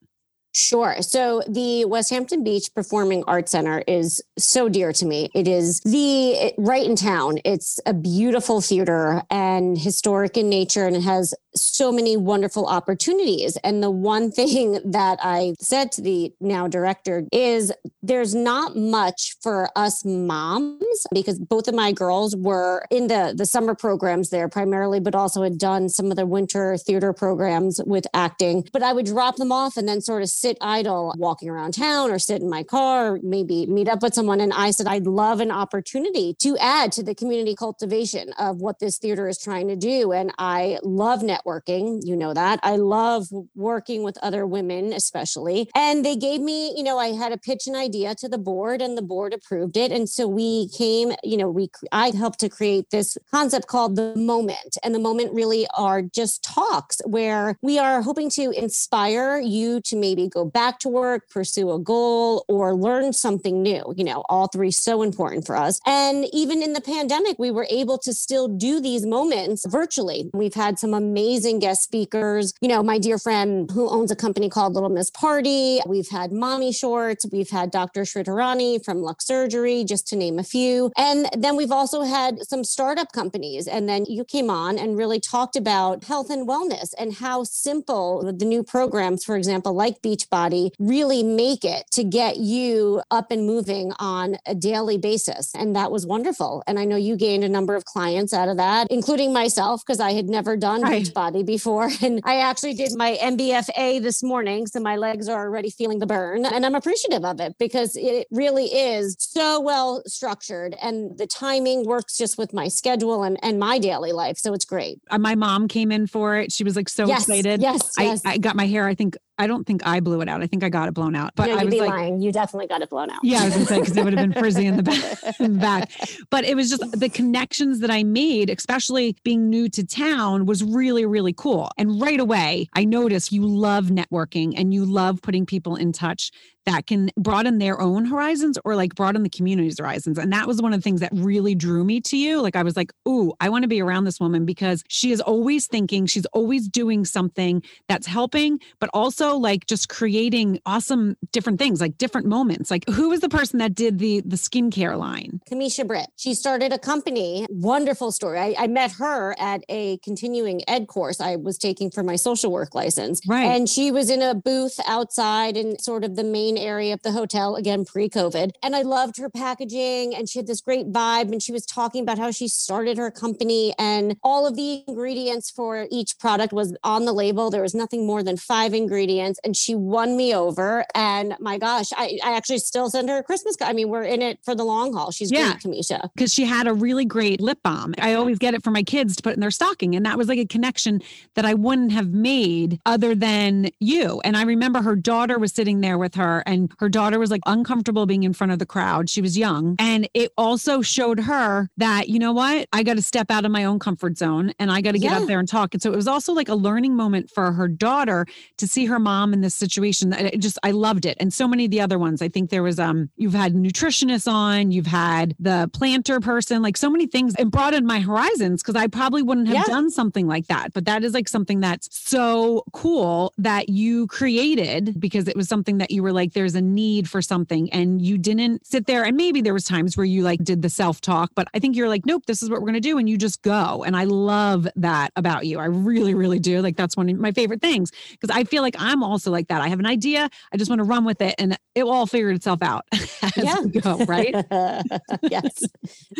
Sure. 0.53 0.97
So 1.01 1.41
the 1.47 1.85
Westhampton 1.85 2.43
Beach 2.43 2.73
Performing 2.75 3.23
Arts 3.25 3.51
Center 3.51 3.83
is 3.87 4.21
so 4.37 4.67
dear 4.67 4.91
to 4.91 5.05
me. 5.05 5.29
It 5.33 5.47
is 5.47 5.79
the 5.81 6.53
right 6.57 6.85
in 6.85 6.97
town. 6.97 7.39
It's 7.45 7.79
a 7.85 7.93
beautiful 7.93 8.59
theater 8.59 9.23
and 9.29 9.77
historic 9.77 10.35
in 10.35 10.49
nature, 10.49 10.85
and 10.85 10.97
it 10.97 11.03
has 11.03 11.33
so 11.55 11.91
many 11.91 12.17
wonderful 12.17 12.65
opportunities. 12.67 13.57
And 13.57 13.83
the 13.83 13.91
one 13.91 14.31
thing 14.41 14.79
that 14.85 15.19
I 15.21 15.55
said 15.59 15.91
to 15.93 16.01
the 16.01 16.33
now 16.39 16.67
director 16.67 17.25
is 17.31 17.71
there's 18.01 18.33
not 18.33 18.75
much 18.75 19.35
for 19.41 19.69
us 19.75 20.03
moms 20.05 21.05
because 21.13 21.39
both 21.39 21.67
of 21.67 21.75
my 21.75 21.91
girls 21.91 22.35
were 22.35 22.85
in 22.89 23.07
the 23.07 23.33
the 23.35 23.45
summer 23.45 23.75
programs 23.75 24.29
there 24.29 24.49
primarily, 24.49 24.99
but 24.99 25.15
also 25.15 25.43
had 25.43 25.57
done 25.57 25.89
some 25.89 26.11
of 26.11 26.17
the 26.17 26.25
winter 26.25 26.77
theater 26.77 27.13
programs 27.13 27.81
with 27.85 28.05
acting. 28.13 28.67
But 28.71 28.83
I 28.83 28.93
would 28.93 29.05
drop 29.05 29.35
them 29.35 29.51
off 29.51 29.77
and 29.77 29.87
then 29.87 30.01
sort 30.01 30.21
of 30.21 30.29
sit 30.29 30.57
idle 30.61 31.13
walking 31.17 31.49
around 31.49 31.73
town 31.73 32.11
or 32.11 32.19
sit 32.19 32.41
in 32.41 32.49
my 32.49 32.63
car, 32.63 33.15
or 33.15 33.19
maybe 33.23 33.65
meet 33.65 33.87
up 33.87 34.01
with 34.01 34.13
someone. 34.13 34.41
And 34.41 34.53
I 34.53 34.71
said, 34.71 34.87
I'd 34.87 35.07
love 35.07 35.39
an 35.39 35.51
opportunity 35.51 36.35
to 36.39 36.57
add 36.57 36.91
to 36.93 37.03
the 37.03 37.15
community 37.15 37.55
cultivation 37.55 38.33
of 38.33 38.61
what 38.61 38.79
this 38.79 38.97
theater 38.97 39.27
is 39.27 39.37
trying 39.37 39.67
to 39.67 39.75
do. 39.75 40.11
And 40.11 40.33
I 40.37 40.79
love 40.83 41.21
networking 41.21 41.40
networking. 41.41 42.01
You 42.03 42.15
know 42.15 42.33
that. 42.33 42.59
I 42.63 42.75
love 42.75 43.27
working 43.55 44.03
with 44.03 44.17
other 44.21 44.45
women, 44.45 44.93
especially. 44.93 45.69
And 45.75 46.05
they 46.05 46.15
gave 46.15 46.41
me, 46.41 46.73
you 46.75 46.83
know, 46.83 46.97
I 46.97 47.09
had 47.09 47.29
to 47.29 47.37
pitch 47.37 47.67
an 47.67 47.75
idea 47.75 48.15
to 48.15 48.29
the 48.29 48.37
board 48.37 48.81
and 48.81 48.97
the 48.97 49.01
board 49.01 49.33
approved 49.33 49.77
it. 49.77 49.91
And 49.91 50.09
so 50.09 50.27
we 50.27 50.69
came, 50.69 51.13
you 51.23 51.37
know, 51.37 51.49
we, 51.49 51.69
I 51.91 52.11
helped 52.11 52.39
to 52.41 52.49
create 52.49 52.89
this 52.89 53.17
concept 53.31 53.67
called 53.67 53.95
the 53.95 54.15
moment. 54.15 54.77
And 54.83 54.93
the 54.93 54.99
moment 54.99 55.33
really 55.33 55.67
are 55.77 56.01
just 56.01 56.43
talks 56.43 57.01
where 57.05 57.57
we 57.61 57.79
are 57.79 58.01
hoping 58.01 58.29
to 58.31 58.51
inspire 58.51 59.39
you 59.39 59.81
to 59.81 59.95
maybe 59.95 60.27
go 60.27 60.45
back 60.45 60.79
to 60.79 60.89
work, 60.89 61.29
pursue 61.29 61.71
a 61.71 61.79
goal, 61.79 62.45
or 62.47 62.73
learn 62.73 63.13
something 63.13 63.61
new. 63.61 63.93
You 63.95 64.03
know, 64.03 64.23
all 64.29 64.47
three 64.47 64.71
so 64.71 65.01
important 65.03 65.45
for 65.45 65.55
us. 65.55 65.79
And 65.85 66.25
even 66.33 66.61
in 66.61 66.73
the 66.73 66.81
pandemic, 66.81 67.37
we 67.39 67.51
were 67.51 67.67
able 67.69 67.97
to 67.99 68.13
still 68.13 68.47
do 68.47 68.79
these 68.79 69.05
moments 69.05 69.65
virtually. 69.67 70.29
We've 70.33 70.53
had 70.53 70.79
some 70.79 70.93
amazing 70.93 71.30
guest 71.39 71.83
speakers. 71.83 72.53
You 72.61 72.67
know, 72.67 72.83
my 72.83 72.99
dear 72.99 73.17
friend 73.17 73.69
who 73.71 73.89
owns 73.89 74.11
a 74.11 74.15
company 74.15 74.49
called 74.49 74.73
Little 74.73 74.89
Miss 74.89 75.09
Party. 75.09 75.79
We've 75.87 76.09
had 76.09 76.31
Mommy 76.31 76.71
Shorts. 76.73 77.25
We've 77.31 77.49
had 77.49 77.71
Dr. 77.71 78.01
Shridharani 78.01 78.83
from 78.83 78.97
Luxurgery, 78.97 79.87
just 79.87 80.07
to 80.09 80.15
name 80.15 80.39
a 80.39 80.43
few. 80.43 80.91
And 80.97 81.27
then 81.37 81.55
we've 81.55 81.71
also 81.71 82.01
had 82.01 82.41
some 82.45 82.63
startup 82.63 83.11
companies. 83.13 83.67
And 83.67 83.87
then 83.87 84.05
you 84.05 84.25
came 84.25 84.49
on 84.49 84.77
and 84.77 84.97
really 84.97 85.19
talked 85.19 85.55
about 85.55 86.03
health 86.03 86.29
and 86.29 86.47
wellness 86.47 86.93
and 86.99 87.13
how 87.13 87.43
simple 87.43 88.31
the 88.31 88.45
new 88.45 88.63
programs, 88.63 89.23
for 89.23 89.37
example, 89.37 89.73
like 89.73 90.01
Beachbody, 90.01 90.71
really 90.79 91.23
make 91.23 91.63
it 91.63 91.85
to 91.91 92.03
get 92.03 92.37
you 92.37 93.01
up 93.09 93.31
and 93.31 93.45
moving 93.45 93.93
on 93.99 94.37
a 94.45 94.53
daily 94.53 94.97
basis. 94.97 95.53
And 95.55 95.75
that 95.75 95.91
was 95.91 96.05
wonderful. 96.05 96.63
And 96.67 96.77
I 96.77 96.85
know 96.85 96.97
you 96.97 97.15
gained 97.15 97.43
a 97.43 97.49
number 97.49 97.75
of 97.75 97.85
clients 97.85 98.33
out 98.33 98.49
of 98.49 98.57
that, 98.57 98.87
including 98.89 99.31
myself, 99.31 99.85
because 99.85 99.99
I 99.99 100.11
had 100.11 100.27
never 100.27 100.57
done 100.57 100.81
right. 100.81 101.03
Beachbody 101.03 101.20
before. 101.29 101.89
And 102.03 102.19
I 102.23 102.37
actually 102.39 102.73
did 102.73 102.93
my 102.95 103.17
MBFA 103.21 104.01
this 104.01 104.23
morning. 104.23 104.65
So 104.65 104.79
my 104.79 104.95
legs 104.95 105.29
are 105.29 105.45
already 105.45 105.69
feeling 105.69 105.99
the 105.99 106.07
burn. 106.07 106.45
And 106.45 106.65
I'm 106.65 106.73
appreciative 106.73 107.23
of 107.23 107.39
it 107.39 107.55
because 107.59 107.95
it 107.95 108.27
really 108.31 108.65
is 108.65 109.15
so 109.19 109.59
well 109.59 110.01
structured. 110.07 110.75
And 110.81 111.17
the 111.17 111.27
timing 111.27 111.85
works 111.85 112.17
just 112.17 112.39
with 112.39 112.53
my 112.53 112.69
schedule 112.69 113.23
and, 113.23 113.37
and 113.43 113.59
my 113.59 113.77
daily 113.77 114.13
life. 114.13 114.37
So 114.39 114.53
it's 114.53 114.65
great. 114.65 114.99
Uh, 115.11 115.19
my 115.19 115.35
mom 115.35 115.67
came 115.67 115.91
in 115.91 116.07
for 116.07 116.37
it. 116.37 116.51
She 116.51 116.63
was 116.63 116.75
like 116.75 116.89
so 116.89 117.07
yes, 117.07 117.29
excited. 117.29 117.61
Yes, 117.61 117.93
yes. 117.99 118.21
I, 118.25 118.31
I 118.31 118.37
got 118.37 118.55
my 118.55 118.65
hair, 118.65 118.87
I 118.87 118.95
think 118.95 119.15
I 119.37 119.47
don't 119.47 119.65
think 119.65 119.81
I 119.85 119.99
blew 119.99 120.21
it 120.21 120.29
out. 120.29 120.41
I 120.41 120.47
think 120.47 120.63
I 120.63 120.69
got 120.69 120.87
it 120.87 120.93
blown 120.93 121.15
out. 121.15 121.31
But 121.35 121.47
no, 121.47 121.57
I 121.57 121.63
was 121.63 121.73
like, 121.73 121.89
lying. 121.89 122.21
You 122.21 122.31
definitely 122.31 122.67
got 122.67 122.81
it 122.81 122.89
blown 122.89 123.09
out. 123.09 123.19
Yeah, 123.23 123.41
I 123.41 123.45
was 123.45 123.53
gonna 123.67 123.81
because 123.81 123.97
it 123.97 124.03
would 124.03 124.13
have 124.13 124.29
been 124.29 124.39
frizzy 124.39 124.65
in 124.65 124.77
the 124.77 124.83
back, 124.83 125.17
in 125.39 125.53
the 125.53 125.59
back. 125.59 125.91
But 126.29 126.43
it 126.45 126.55
was 126.55 126.69
just 126.69 126.99
the 126.99 127.09
connections 127.09 127.79
that 127.79 127.89
I 127.89 128.03
made, 128.03 128.49
especially 128.49 129.15
being 129.23 129.49
new 129.49 129.69
to 129.69 129.85
town, 129.85 130.45
was 130.45 130.63
really, 130.63 131.05
really 131.05 131.33
cool. 131.33 131.69
And 131.77 131.99
right 132.01 132.19
away, 132.19 132.67
I 132.75 132.85
noticed 132.85 133.31
you 133.31 133.45
love 133.45 133.85
networking 133.85 134.53
and 134.55 134.73
you 134.73 134.85
love 134.85 135.21
putting 135.21 135.45
people 135.45 135.75
in 135.75 135.91
touch 135.91 136.31
that 136.65 136.85
can 136.85 137.09
broaden 137.17 137.57
their 137.57 137.81
own 137.81 138.05
horizons 138.05 138.57
or 138.63 138.75
like 138.75 138.93
broaden 138.93 139.23
the 139.23 139.29
community's 139.29 139.79
horizons. 139.79 140.17
And 140.17 140.31
that 140.31 140.47
was 140.47 140.61
one 140.61 140.73
of 140.73 140.79
the 140.79 140.83
things 140.83 140.99
that 141.01 141.09
really 141.13 141.55
drew 141.55 141.83
me 141.83 141.99
to 142.01 142.17
you. 142.17 142.39
Like 142.39 142.55
I 142.55 142.61
was 142.63 142.75
like, 142.75 142.93
ooh, 143.07 143.33
I 143.39 143.49
want 143.49 143.63
to 143.63 143.67
be 143.67 143.81
around 143.81 144.03
this 144.03 144.19
woman 144.19 144.45
because 144.45 144.83
she 144.87 145.11
is 145.11 145.19
always 145.21 145.65
thinking, 145.65 146.05
she's 146.05 146.27
always 146.27 146.67
doing 146.67 147.03
something 147.03 147.63
that's 147.87 148.05
helping, 148.05 148.59
but 148.79 148.89
also 148.93 149.20
like 149.29 149.65
just 149.67 149.89
creating 149.89 150.59
awesome 150.65 151.15
different 151.31 151.59
things, 151.59 151.81
like 151.81 151.97
different 151.97 152.27
moments. 152.27 152.69
Like 152.69 152.87
who 152.89 153.09
was 153.09 153.21
the 153.21 153.29
person 153.29 153.59
that 153.59 153.73
did 153.73 153.99
the 153.99 154.21
the 154.21 154.35
skincare 154.35 154.97
line? 154.97 155.41
Kamisha 155.49 155.87
Britt. 155.87 156.07
She 156.17 156.33
started 156.33 156.73
a 156.73 156.79
company. 156.79 157.47
Wonderful 157.49 158.11
story. 158.11 158.39
I, 158.39 158.55
I 158.57 158.67
met 158.67 158.91
her 158.93 159.35
at 159.39 159.63
a 159.69 159.97
continuing 159.99 160.67
ed 160.69 160.87
course 160.87 161.19
I 161.19 161.37
was 161.37 161.57
taking 161.57 161.89
for 161.89 162.03
my 162.03 162.15
social 162.17 162.51
work 162.51 162.75
license. 162.75 163.21
Right. 163.27 163.45
And 163.45 163.69
she 163.69 163.91
was 163.91 164.09
in 164.09 164.21
a 164.21 164.35
booth 164.35 164.79
outside 164.87 165.57
in 165.57 165.79
sort 165.79 166.03
of 166.03 166.15
the 166.15 166.23
main 166.23 166.41
main 166.41 166.57
area 166.57 166.93
of 166.93 167.01
the 167.03 167.11
hotel, 167.11 167.55
again, 167.55 167.85
pre 167.85 168.09
COVID. 168.09 168.51
And 168.63 168.75
I 168.75 168.81
loved 168.81 169.17
her 169.17 169.29
packaging 169.29 170.15
and 170.15 170.27
she 170.27 170.39
had 170.39 170.47
this 170.47 170.61
great 170.61 170.91
vibe. 170.91 171.31
And 171.31 171.41
she 171.41 171.51
was 171.51 171.65
talking 171.65 172.01
about 172.03 172.17
how 172.17 172.31
she 172.31 172.47
started 172.47 172.97
her 172.97 173.11
company 173.11 173.73
and 173.77 174.15
all 174.23 174.47
of 174.47 174.55
the 174.55 174.83
ingredients 174.87 175.49
for 175.49 175.87
each 175.91 176.17
product 176.19 176.51
was 176.53 176.75
on 176.83 177.05
the 177.05 177.13
label. 177.13 177.49
There 177.49 177.61
was 177.61 177.75
nothing 177.75 178.05
more 178.05 178.23
than 178.23 178.37
five 178.37 178.73
ingredients. 178.73 179.10
And 179.19 179.55
she 179.55 179.75
won 179.75 180.15
me 180.15 180.33
over. 180.33 180.85
And 180.95 181.35
my 181.39 181.57
gosh, 181.57 181.87
I, 181.95 182.19
I 182.23 182.35
actually 182.35 182.59
still 182.59 182.89
send 182.89 183.09
her 183.09 183.17
a 183.17 183.23
Christmas 183.23 183.55
card. 183.55 183.69
I 183.69 183.73
mean, 183.73 183.89
we're 183.89 184.03
in 184.03 184.21
it 184.21 184.39
for 184.43 184.55
the 184.55 184.63
long 184.63 184.93
haul. 184.93 185.11
She's 185.11 185.31
yeah. 185.31 185.57
great, 185.61 185.77
Kamisha. 185.77 186.09
Because 186.15 186.33
she 186.33 186.45
had 186.45 186.67
a 186.67 186.73
really 186.73 187.05
great 187.05 187.41
lip 187.41 187.59
balm. 187.63 187.93
I 187.99 188.13
always 188.13 188.37
get 188.39 188.53
it 188.53 188.63
for 188.63 188.71
my 188.71 188.83
kids 188.83 189.15
to 189.17 189.23
put 189.23 189.33
in 189.33 189.39
their 189.39 189.51
stocking. 189.51 189.95
And 189.95 190.05
that 190.05 190.17
was 190.17 190.27
like 190.27 190.39
a 190.39 190.45
connection 190.45 191.01
that 191.35 191.45
I 191.45 191.53
wouldn't 191.53 191.91
have 191.91 192.09
made 192.09 192.79
other 192.85 193.15
than 193.15 193.69
you. 193.79 194.21
And 194.23 194.37
I 194.37 194.43
remember 194.43 194.81
her 194.81 194.95
daughter 194.95 195.37
was 195.37 195.51
sitting 195.51 195.81
there 195.81 195.97
with 195.97 196.15
her 196.15 196.43
and 196.45 196.71
her 196.79 196.89
daughter 196.89 197.19
was 197.19 197.31
like 197.31 197.41
uncomfortable 197.45 198.05
being 198.05 198.23
in 198.23 198.33
front 198.33 198.53
of 198.53 198.59
the 198.59 198.65
crowd. 198.65 199.09
She 199.09 199.21
was 199.21 199.37
young. 199.37 199.75
And 199.79 200.07
it 200.13 200.31
also 200.37 200.81
showed 200.81 201.19
her 201.21 201.69
that, 201.77 202.09
you 202.09 202.19
know 202.19 202.33
what? 202.33 202.67
I 202.73 202.83
got 202.83 202.95
to 202.95 203.01
step 203.01 203.31
out 203.31 203.45
of 203.45 203.51
my 203.51 203.63
own 203.63 203.79
comfort 203.79 204.17
zone 204.17 204.53
and 204.59 204.71
I 204.71 204.81
got 204.81 204.91
to 204.93 204.99
get 204.99 205.11
yeah. 205.11 205.19
up 205.19 205.27
there 205.27 205.39
and 205.39 205.47
talk. 205.47 205.73
And 205.73 205.81
so 205.81 205.91
it 205.91 205.95
was 205.95 206.07
also 206.07 206.33
like 206.33 206.49
a 206.49 206.55
learning 206.55 206.95
moment 206.95 207.29
for 207.29 207.51
her 207.51 207.67
daughter 207.67 208.25
to 208.57 208.67
see 208.67 208.85
her 208.85 208.99
mom 209.01 209.33
in 209.33 209.41
this 209.41 209.55
situation. 209.55 210.13
It 210.13 210.39
just, 210.39 210.57
I 210.63 210.71
loved 210.71 211.05
it. 211.05 211.17
And 211.19 211.33
so 211.33 211.47
many 211.47 211.65
of 211.65 211.71
the 211.71 211.81
other 211.81 211.99
ones. 211.99 212.21
I 212.21 212.29
think 212.29 212.49
there 212.49 212.63
was, 212.63 212.79
um, 212.79 213.09
you've 213.17 213.33
had 213.33 213.53
nutritionists 213.53 214.31
on, 214.31 214.71
you've 214.71 214.87
had 214.87 215.35
the 215.39 215.69
planter 215.73 216.19
person, 216.19 216.61
like 216.61 216.77
so 216.77 216.89
many 216.89 217.07
things 217.07 217.35
and 217.35 217.51
broadened 217.51 217.85
my 217.85 217.99
horizons 217.99 218.61
because 218.61 218.75
I 218.75 218.87
probably 218.87 219.21
wouldn't 219.21 219.47
have 219.47 219.55
yeah. 219.55 219.63
done 219.63 219.89
something 219.89 220.27
like 220.27 220.47
that. 220.47 220.73
But 220.73 220.85
that 220.85 221.03
is 221.03 221.13
like 221.13 221.27
something 221.27 221.59
that's 221.59 221.89
so 221.91 222.63
cool 222.73 223.33
that 223.37 223.69
you 223.69 224.07
created 224.07 224.99
because 224.99 225.27
it 225.27 225.35
was 225.35 225.47
something 225.47 225.79
that 225.79 225.91
you 225.91 226.03
were 226.03 226.13
like, 226.13 226.33
there's 226.33 226.55
a 226.55 226.61
need 226.61 227.09
for 227.09 227.21
something 227.21 227.71
and 227.71 228.01
you 228.01 228.17
didn't 228.17 228.65
sit 228.65 228.85
there 228.87 229.03
and 229.03 229.17
maybe 229.17 229.41
there 229.41 229.53
was 229.53 229.65
times 229.65 229.95
where 229.97 230.05
you 230.05 230.21
like 230.23 230.43
did 230.43 230.61
the 230.61 230.69
self-talk 230.69 231.31
but 231.35 231.47
i 231.53 231.59
think 231.59 231.75
you're 231.75 231.89
like 231.89 232.05
nope 232.05 232.25
this 232.25 232.43
is 232.43 232.49
what 232.49 232.59
we're 232.59 232.67
going 232.67 232.73
to 232.73 232.79
do 232.79 232.97
and 232.97 233.09
you 233.09 233.17
just 233.17 233.41
go 233.41 233.83
and 233.83 233.95
i 233.95 234.03
love 234.03 234.67
that 234.75 235.11
about 235.15 235.45
you 235.45 235.59
i 235.59 235.65
really 235.65 236.13
really 236.13 236.39
do 236.39 236.61
like 236.61 236.75
that's 236.75 236.97
one 236.97 237.09
of 237.09 237.17
my 237.17 237.31
favorite 237.31 237.61
things 237.61 237.91
because 238.11 238.35
i 238.35 238.43
feel 238.43 238.61
like 238.61 238.75
i'm 238.77 238.90
also 239.03 239.31
like 239.31 239.47
that. 239.47 239.61
I 239.61 239.67
have 239.67 239.79
an 239.79 239.85
idea. 239.85 240.29
I 240.53 240.57
just 240.57 240.69
want 240.69 240.79
to 240.79 240.83
run 240.83 241.05
with 241.05 241.21
it 241.21 241.35
and 241.37 241.57
it 241.75 241.83
will 241.83 241.91
all 241.91 242.05
figure 242.05 242.31
itself 242.31 242.61
out 242.61 242.85
yeah. 243.37 243.61
go, 243.81 243.97
right? 244.05 244.35
Yes. 245.21 245.61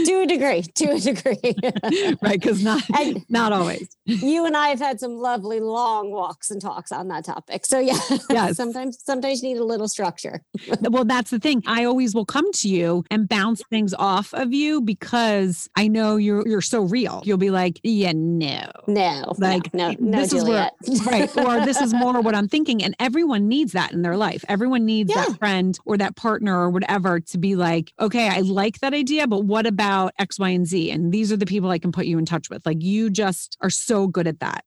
To 0.05 0.21
a 0.21 0.25
degree 0.25 0.61
to 0.61 0.85
a 0.91 0.99
degree. 0.99 1.55
Right 2.21 2.39
because 2.39 2.63
not 2.63 2.83
and 2.97 3.25
not 3.29 3.51
always. 3.51 3.89
you 4.05 4.45
and 4.45 4.55
i 4.55 4.67
have 4.67 4.79
had 4.79 4.99
some 4.99 5.15
lovely 5.17 5.59
long 5.59 6.11
walks 6.11 6.51
and 6.51 6.61
talks 6.61 6.91
on 6.91 7.07
that 7.09 7.25
topic. 7.25 7.65
So 7.65 7.79
yeah 7.79 7.99
yes. 8.29 8.57
sometimes 8.57 8.99
sometimes 9.03 9.41
you 9.41 9.49
need 9.49 9.57
a 9.57 9.63
little 9.63 9.87
structure. 9.87 10.43
well, 10.81 11.05
that's 11.05 11.31
the 11.31 11.39
thing. 11.39 11.63
I 11.67 11.85
always 11.85 12.13
will 12.13 12.25
come 12.25 12.51
to 12.53 12.69
you 12.69 13.03
and 13.09 13.27
bounce 13.27 13.61
things 13.69 13.93
off 13.93 14.33
of 14.33 14.53
you 14.53 14.81
because 14.81 15.69
I 15.75 15.87
know 15.87 16.17
you're 16.17 16.47
you're 16.47 16.61
so 16.61 16.81
real. 16.81 17.21
You'll 17.25 17.37
be 17.37 17.51
like, 17.51 17.79
yeah, 17.83 18.13
no, 18.15 18.69
no, 18.87 19.33
like 19.37 19.73
no, 19.73 19.95
no, 19.99 20.19
this 20.19 20.33
is 20.33 20.43
where, 20.43 20.69
right, 21.05 21.37
or 21.37 21.65
this 21.65 21.81
is 21.81 21.93
more 21.93 22.21
what 22.21 22.35
I'm 22.35 22.47
thinking. 22.47 22.60
And 22.69 22.95
everyone 22.99 23.47
needs 23.47 23.73
that 23.73 23.91
in 23.91 24.01
their 24.01 24.17
life. 24.17 24.45
Everyone 24.47 24.85
needs 24.85 25.13
yeah. 25.13 25.25
that 25.25 25.37
friend 25.39 25.77
or 25.85 25.97
that 25.97 26.15
partner 26.15 26.57
or 26.57 26.69
whatever 26.69 27.19
to 27.19 27.37
be 27.37 27.55
like, 27.55 27.91
okay, 27.99 28.29
I 28.29 28.41
like 28.41 28.79
that 28.79 28.93
idea, 28.93 29.27
but 29.27 29.45
what 29.45 29.65
about 29.65 30.13
X, 30.19 30.39
Y, 30.39 30.49
and 30.49 30.67
Z? 30.67 30.91
And 30.91 31.11
these 31.11 31.31
are 31.31 31.37
the 31.37 31.45
people 31.45 31.69
I 31.69 31.79
can 31.79 31.91
put 31.91 32.05
you 32.05 32.17
in 32.17 32.25
touch 32.25 32.49
with. 32.49 32.65
Like 32.65 32.81
you 32.81 33.09
just 33.09 33.57
are 33.61 33.69
so 33.69 34.07
good 34.07 34.27
at 34.27 34.39
that. 34.39 34.63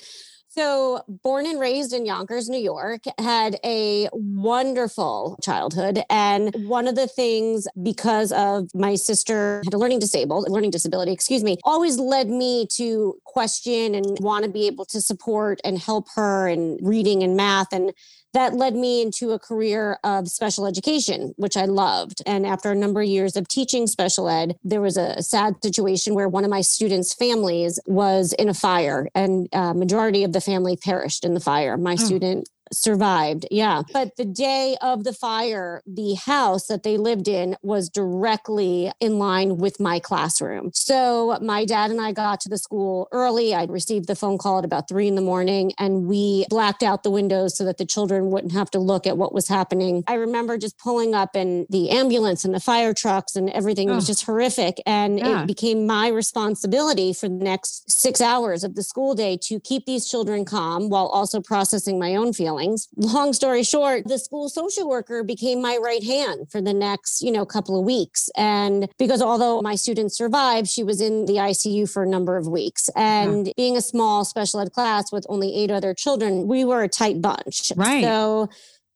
So, 0.56 1.01
born 1.08 1.48
and 1.48 1.60
raised 1.60 1.94
in 1.94 2.06
Yonkers, 2.06 2.48
New 2.48 2.60
York, 2.60 3.01
had 3.18 3.58
a 3.65 4.08
wonderful 4.13 5.36
childhood. 5.42 6.03
And 6.12 6.53
one 6.68 6.88
of 6.88 6.94
the 6.94 7.08
things, 7.08 7.68
because 7.82 8.32
of 8.32 8.70
my 8.75 8.94
sister 8.94 9.63
had 9.65 9.74
a 9.74 9.80
learning 9.80 9.98
disabled, 9.98 10.48
learning 10.50 10.70
disability, 10.70 11.12
excuse 11.12 11.44
me, 11.44 11.58
always 11.63 11.98
led 11.98 12.30
me 12.30 12.68
to 12.75 13.15
question 13.24 13.96
and 13.96 14.15
want 14.20 14.46
to 14.46 14.51
be 14.51 14.68
able 14.68 14.86
to 14.86 15.01
support 15.01 15.60
and 15.63 15.80
help 15.80 16.06
her 16.13 16.48
in 16.48 16.77
reading 16.84 17.24
and 17.24 17.36
math. 17.36 17.74
And 17.74 17.92
that 18.34 18.56
led 18.56 18.75
me 18.75 19.02
into 19.02 19.32
a 19.32 19.40
career 19.40 19.98
of 20.04 20.28
special 20.28 20.66
education, 20.66 21.34
which 21.38 21.56
I 21.56 21.66
loved. 21.66 22.22
And 22.25 22.46
after 22.46 22.72
a 22.72 22.75
number 22.75 23.02
of 23.02 23.08
years 23.08 23.36
of 23.36 23.48
teaching 23.48 23.88
special 23.88 24.28
ed, 24.28 24.56
there 24.63 24.82
was 24.82 24.98
a 24.98 25.22
sad 25.22 25.56
situation 25.63 26.16
where 26.16 26.28
one 26.28 26.44
of 26.44 26.50
my 26.50 26.62
students' 26.62 27.13
families 27.13 27.80
was 27.86 28.34
in 28.34 28.50
a 28.50 28.54
fire, 28.54 29.08
and 29.13 29.48
uh, 29.54 29.74
majority 29.74 30.24
of 30.24 30.34
the 30.34 30.42
family 30.42 30.75
perished 30.75 31.24
in 31.24 31.34
the 31.34 31.40
fire. 31.40 31.78
My 31.78 31.94
oh. 31.94 31.98
student 31.98 32.50
survived. 32.74 33.46
Yeah. 33.51 33.84
But 33.92 34.15
the 34.18 34.25
day 34.25 34.75
of 34.82 35.03
the 35.03 35.13
fire, 35.13 35.82
the 35.86 36.15
house 36.15 36.68
that 36.68 36.84
they 36.84 36.98
lived 36.98 37.27
in 37.27 37.56
was 37.62 37.89
directly 37.89 38.92
in 39.00 39.18
line 39.20 39.58
with 39.58 39.80
my 39.80 40.00
classroom. 40.00 40.72
So 40.74 41.38
my 41.42 41.65
dad 41.65 41.92
and 41.92 42.01
I 42.01 42.12
got 42.12 42.42
to 42.42 42.50
the 42.50 42.58
school 42.58 43.08
early. 43.12 43.53
I 43.53 43.65
received 43.65 44.08
the 44.08 44.15
phone 44.15 44.38
call 44.38 44.60
at 44.60 44.65
about 44.65 44.89
three 44.89 45.08
in 45.08 45.15
the 45.15 45.22
morning 45.22 45.74
and 45.77 46.08
we 46.08 46.46
blacked 46.50 46.84
out 46.84 47.03
the 47.03 47.12
windows 47.12 47.58
so 47.58 47.63
that 47.65 47.77
the 47.77 47.86
children 47.86 48.32
wouldn't 48.32 48.53
have 48.53 48.72
to 48.72 48.80
look 48.80 49.06
at 49.08 49.18
what 49.18 49.34
was 49.34 49.48
happening. 49.48 50.03
I 50.08 50.15
remember 50.15 50.58
just 50.58 50.77
pulling 50.77 51.13
up 51.13 51.36
and 51.36 51.65
the 51.70 51.89
ambulance 51.89 52.46
and 52.46 52.53
the 52.53 52.60
fire 52.60 52.94
trucks 52.94 53.36
and 53.36 53.50
everything 53.50 53.89
oh. 53.89 53.96
was 53.96 54.08
just 54.08 54.25
horrific. 54.25 54.82
And 54.86 55.20
yeah. 55.20 55.44
it 55.44 55.48
became 55.48 55.86
my 55.86 56.08
responsibility 56.08 57.13
for 57.13 57.30
the 57.30 57.36
next 57.36 57.89
six 57.89 58.22
hours 58.22 58.63
of 58.63 58.75
the 58.75 58.84
school 58.84 59.15
day 59.15 59.38
to 59.44 59.60
keep 59.60 59.86
these 59.86 60.08
children 60.08 60.46
calm 60.46 60.89
while 60.89 61.08
also 61.08 61.42
processing 61.42 62.00
my 62.00 62.15
own 62.15 62.34
feelings 62.34 62.62
feelings. 62.63 62.88
Long 62.96 63.34
story 63.34 63.63
short, 63.63 64.08
the 64.08 64.17
school 64.17 64.50
social 64.50 64.88
worker 64.88 65.24
became 65.24 65.62
my 65.62 65.77
right 65.82 66.03
hand 66.03 66.50
for 66.51 66.62
the 66.62 66.74
next, 66.74 67.22
you 67.22 67.32
know, 67.32 67.46
couple 67.46 67.77
of 67.77 67.86
weeks. 67.86 68.29
And 68.36 68.89
because 68.98 69.22
although 69.22 69.62
my 69.62 69.75
student 69.75 70.13
survived, 70.13 70.67
she 70.67 70.84
was 70.84 71.01
in 71.01 71.25
the 71.25 71.34
ICU 71.34 71.91
for 71.91 72.03
a 72.03 72.08
number 72.08 72.38
of 72.38 72.48
weeks. 72.48 72.89
And 72.96 73.48
yeah. 73.48 73.53
being 73.55 73.77
a 73.77 73.82
small 73.82 74.25
special 74.25 74.60
ed 74.60 74.72
class 74.72 75.12
with 75.12 75.25
only 75.29 75.55
eight 75.55 75.72
other 75.72 75.93
children, 75.93 76.48
we 76.48 76.65
were 76.65 76.84
a 76.84 76.89
tight 76.89 77.22
bunch. 77.22 77.72
Right. 77.75 78.03
So 78.03 78.50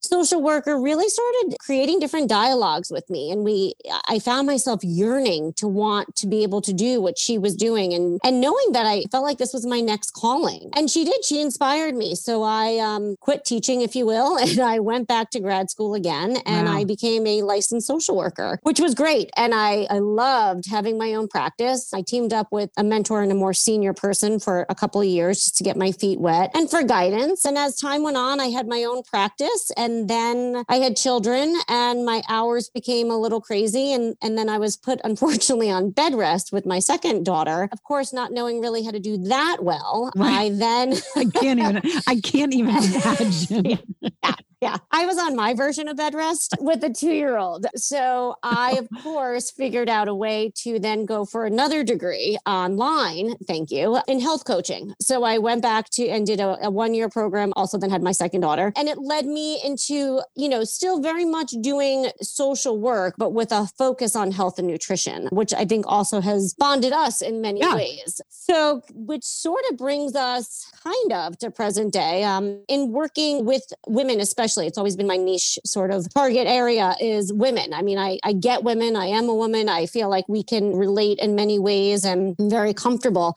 social 0.07 0.41
worker 0.41 0.79
really 0.79 1.09
started 1.09 1.57
creating 1.59 1.99
different 1.99 2.29
dialogues 2.29 2.91
with 2.91 3.09
me 3.09 3.31
and 3.31 3.43
we 3.43 3.73
i 4.07 4.19
found 4.19 4.47
myself 4.47 4.83
yearning 4.83 5.53
to 5.53 5.67
want 5.67 6.15
to 6.15 6.27
be 6.27 6.43
able 6.43 6.61
to 6.61 6.73
do 6.73 7.01
what 7.01 7.17
she 7.17 7.37
was 7.37 7.55
doing 7.55 7.93
and 7.93 8.19
and 8.23 8.41
knowing 8.41 8.71
that 8.71 8.85
i 8.85 9.03
felt 9.11 9.23
like 9.23 9.37
this 9.37 9.53
was 9.53 9.65
my 9.65 9.81
next 9.81 10.11
calling. 10.11 10.69
And 10.75 10.89
she 10.89 11.03
did 11.03 11.23
she 11.25 11.41
inspired 11.41 11.95
me. 11.95 12.15
So 12.15 12.43
i 12.43 12.77
um, 12.77 13.15
quit 13.19 13.45
teaching 13.45 13.81
if 13.81 13.95
you 13.95 14.05
will 14.05 14.37
and 14.43 14.59
i 14.59 14.79
went 14.79 15.07
back 15.07 15.29
to 15.31 15.39
grad 15.39 15.69
school 15.69 15.93
again 15.93 16.37
and 16.45 16.67
wow. 16.67 16.77
i 16.77 16.83
became 16.83 17.25
a 17.27 17.41
licensed 17.41 17.87
social 17.87 18.15
worker 18.15 18.59
which 18.63 18.79
was 18.79 18.93
great. 18.93 19.29
And 19.35 19.53
i 19.53 19.87
i 19.89 19.99
loved 19.99 20.69
having 20.69 20.97
my 20.97 21.13
own 21.13 21.27
practice. 21.27 21.93
I 21.93 22.01
teamed 22.01 22.33
up 22.33 22.47
with 22.51 22.69
a 22.77 22.83
mentor 22.83 23.21
and 23.21 23.31
a 23.31 23.35
more 23.35 23.53
senior 23.53 23.93
person 23.93 24.39
for 24.39 24.65
a 24.69 24.75
couple 24.75 25.01
of 25.01 25.07
years 25.07 25.43
just 25.43 25.57
to 25.57 25.63
get 25.63 25.77
my 25.77 25.91
feet 25.91 26.19
wet 26.19 26.51
and 26.53 26.69
for 26.69 26.83
guidance. 26.83 27.45
And 27.45 27.57
as 27.57 27.75
time 27.75 28.03
went 28.03 28.17
on 28.17 28.39
i 28.39 28.47
had 28.47 28.67
my 28.67 28.83
own 28.83 29.03
practice 29.03 29.71
and 29.77 29.96
and 29.97 30.07
then 30.07 30.63
I 30.69 30.75
had 30.75 30.95
children 30.95 31.55
and 31.67 32.05
my 32.05 32.21
hours 32.29 32.69
became 32.69 33.09
a 33.09 33.17
little 33.17 33.41
crazy. 33.41 33.93
And, 33.93 34.15
and 34.21 34.37
then 34.37 34.47
I 34.47 34.59
was 34.59 34.77
put, 34.77 35.01
unfortunately, 35.03 35.71
on 35.71 35.89
bed 35.89 36.13
rest 36.13 36.51
with 36.51 36.65
my 36.65 36.79
second 36.79 37.25
daughter. 37.25 37.67
Of 37.71 37.83
course, 37.83 38.13
not 38.13 38.31
knowing 38.31 38.61
really 38.61 38.83
how 38.83 38.91
to 38.91 38.99
do 38.99 39.17
that 39.17 39.57
well. 39.61 40.11
Right. 40.15 40.37
I 40.37 40.49
then 40.49 40.93
I 41.15 41.25
can't 41.25 41.59
even 41.59 41.81
I 42.07 42.19
can't 42.21 42.53
even 42.53 42.75
imagine. 42.83 43.79
yeah. 44.23 44.33
Yeah, 44.59 44.77
I 44.91 45.05
was 45.05 45.19
on 45.19 45.35
my 45.35 45.53
version 45.53 45.87
of 45.87 45.97
bed 45.97 46.15
rest 46.15 46.55
with 46.59 46.83
a 46.83 46.89
two 46.89 47.11
year 47.11 47.37
old. 47.37 47.67
So 47.75 48.35
I, 48.41 48.71
of 48.71 48.87
course, 49.03 49.51
figured 49.51 49.87
out 49.87 50.07
a 50.07 50.15
way 50.15 50.51
to 50.63 50.79
then 50.79 51.05
go 51.05 51.25
for 51.25 51.45
another 51.45 51.83
degree 51.83 52.39
online, 52.47 53.35
thank 53.47 53.69
you, 53.69 53.99
in 54.07 54.19
health 54.19 54.45
coaching. 54.45 54.95
So 54.99 55.23
I 55.23 55.37
went 55.37 55.61
back 55.61 55.91
to 55.91 56.07
and 56.09 56.25
did 56.25 56.39
a, 56.39 56.57
a 56.65 56.71
one 56.71 56.95
year 56.95 57.07
program, 57.07 57.53
also 57.55 57.77
then 57.77 57.91
had 57.91 58.01
my 58.01 58.11
second 58.11 58.41
daughter. 58.41 58.73
And 58.75 58.87
it 58.87 58.97
led 58.97 59.27
me 59.27 59.61
into, 59.77 60.21
you 60.35 60.49
know, 60.49 60.63
still 60.63 61.01
very 61.01 61.25
much 61.25 61.51
doing 61.61 62.07
social 62.21 62.79
work, 62.79 63.15
but 63.17 63.33
with 63.33 63.51
a 63.51 63.67
focus 63.77 64.15
on 64.15 64.31
health 64.31 64.57
and 64.59 64.67
nutrition, 64.67 65.27
which 65.31 65.53
I 65.53 65.65
think 65.65 65.85
also 65.87 66.21
has 66.21 66.53
bonded 66.57 66.93
us 66.93 67.21
in 67.21 67.41
many 67.41 67.59
yeah. 67.59 67.75
ways. 67.75 68.21
So, 68.29 68.81
which 68.93 69.23
sort 69.23 69.63
of 69.69 69.77
brings 69.77 70.15
us 70.15 70.65
kind 70.83 71.13
of 71.13 71.37
to 71.39 71.51
present 71.51 71.93
day 71.93 72.23
um, 72.23 72.63
in 72.67 72.91
working 72.91 73.45
with 73.45 73.63
women, 73.87 74.19
especially 74.19 74.67
it's 74.67 74.77
always 74.77 74.95
been 74.95 75.07
my 75.07 75.17
niche 75.17 75.59
sort 75.65 75.91
of 75.91 76.11
target 76.13 76.47
area 76.47 76.95
is 76.99 77.31
women 77.33 77.73
i 77.73 77.81
mean 77.81 77.97
i, 77.97 78.17
I 78.23 78.33
get 78.33 78.63
women 78.63 78.95
i 78.95 79.05
am 79.05 79.29
a 79.29 79.35
woman 79.35 79.69
i 79.69 79.85
feel 79.85 80.09
like 80.09 80.25
we 80.27 80.43
can 80.43 80.75
relate 80.75 81.19
in 81.19 81.35
many 81.35 81.59
ways 81.59 82.05
and 82.05 82.35
I'm 82.39 82.49
very 82.49 82.73
comfortable 82.73 83.35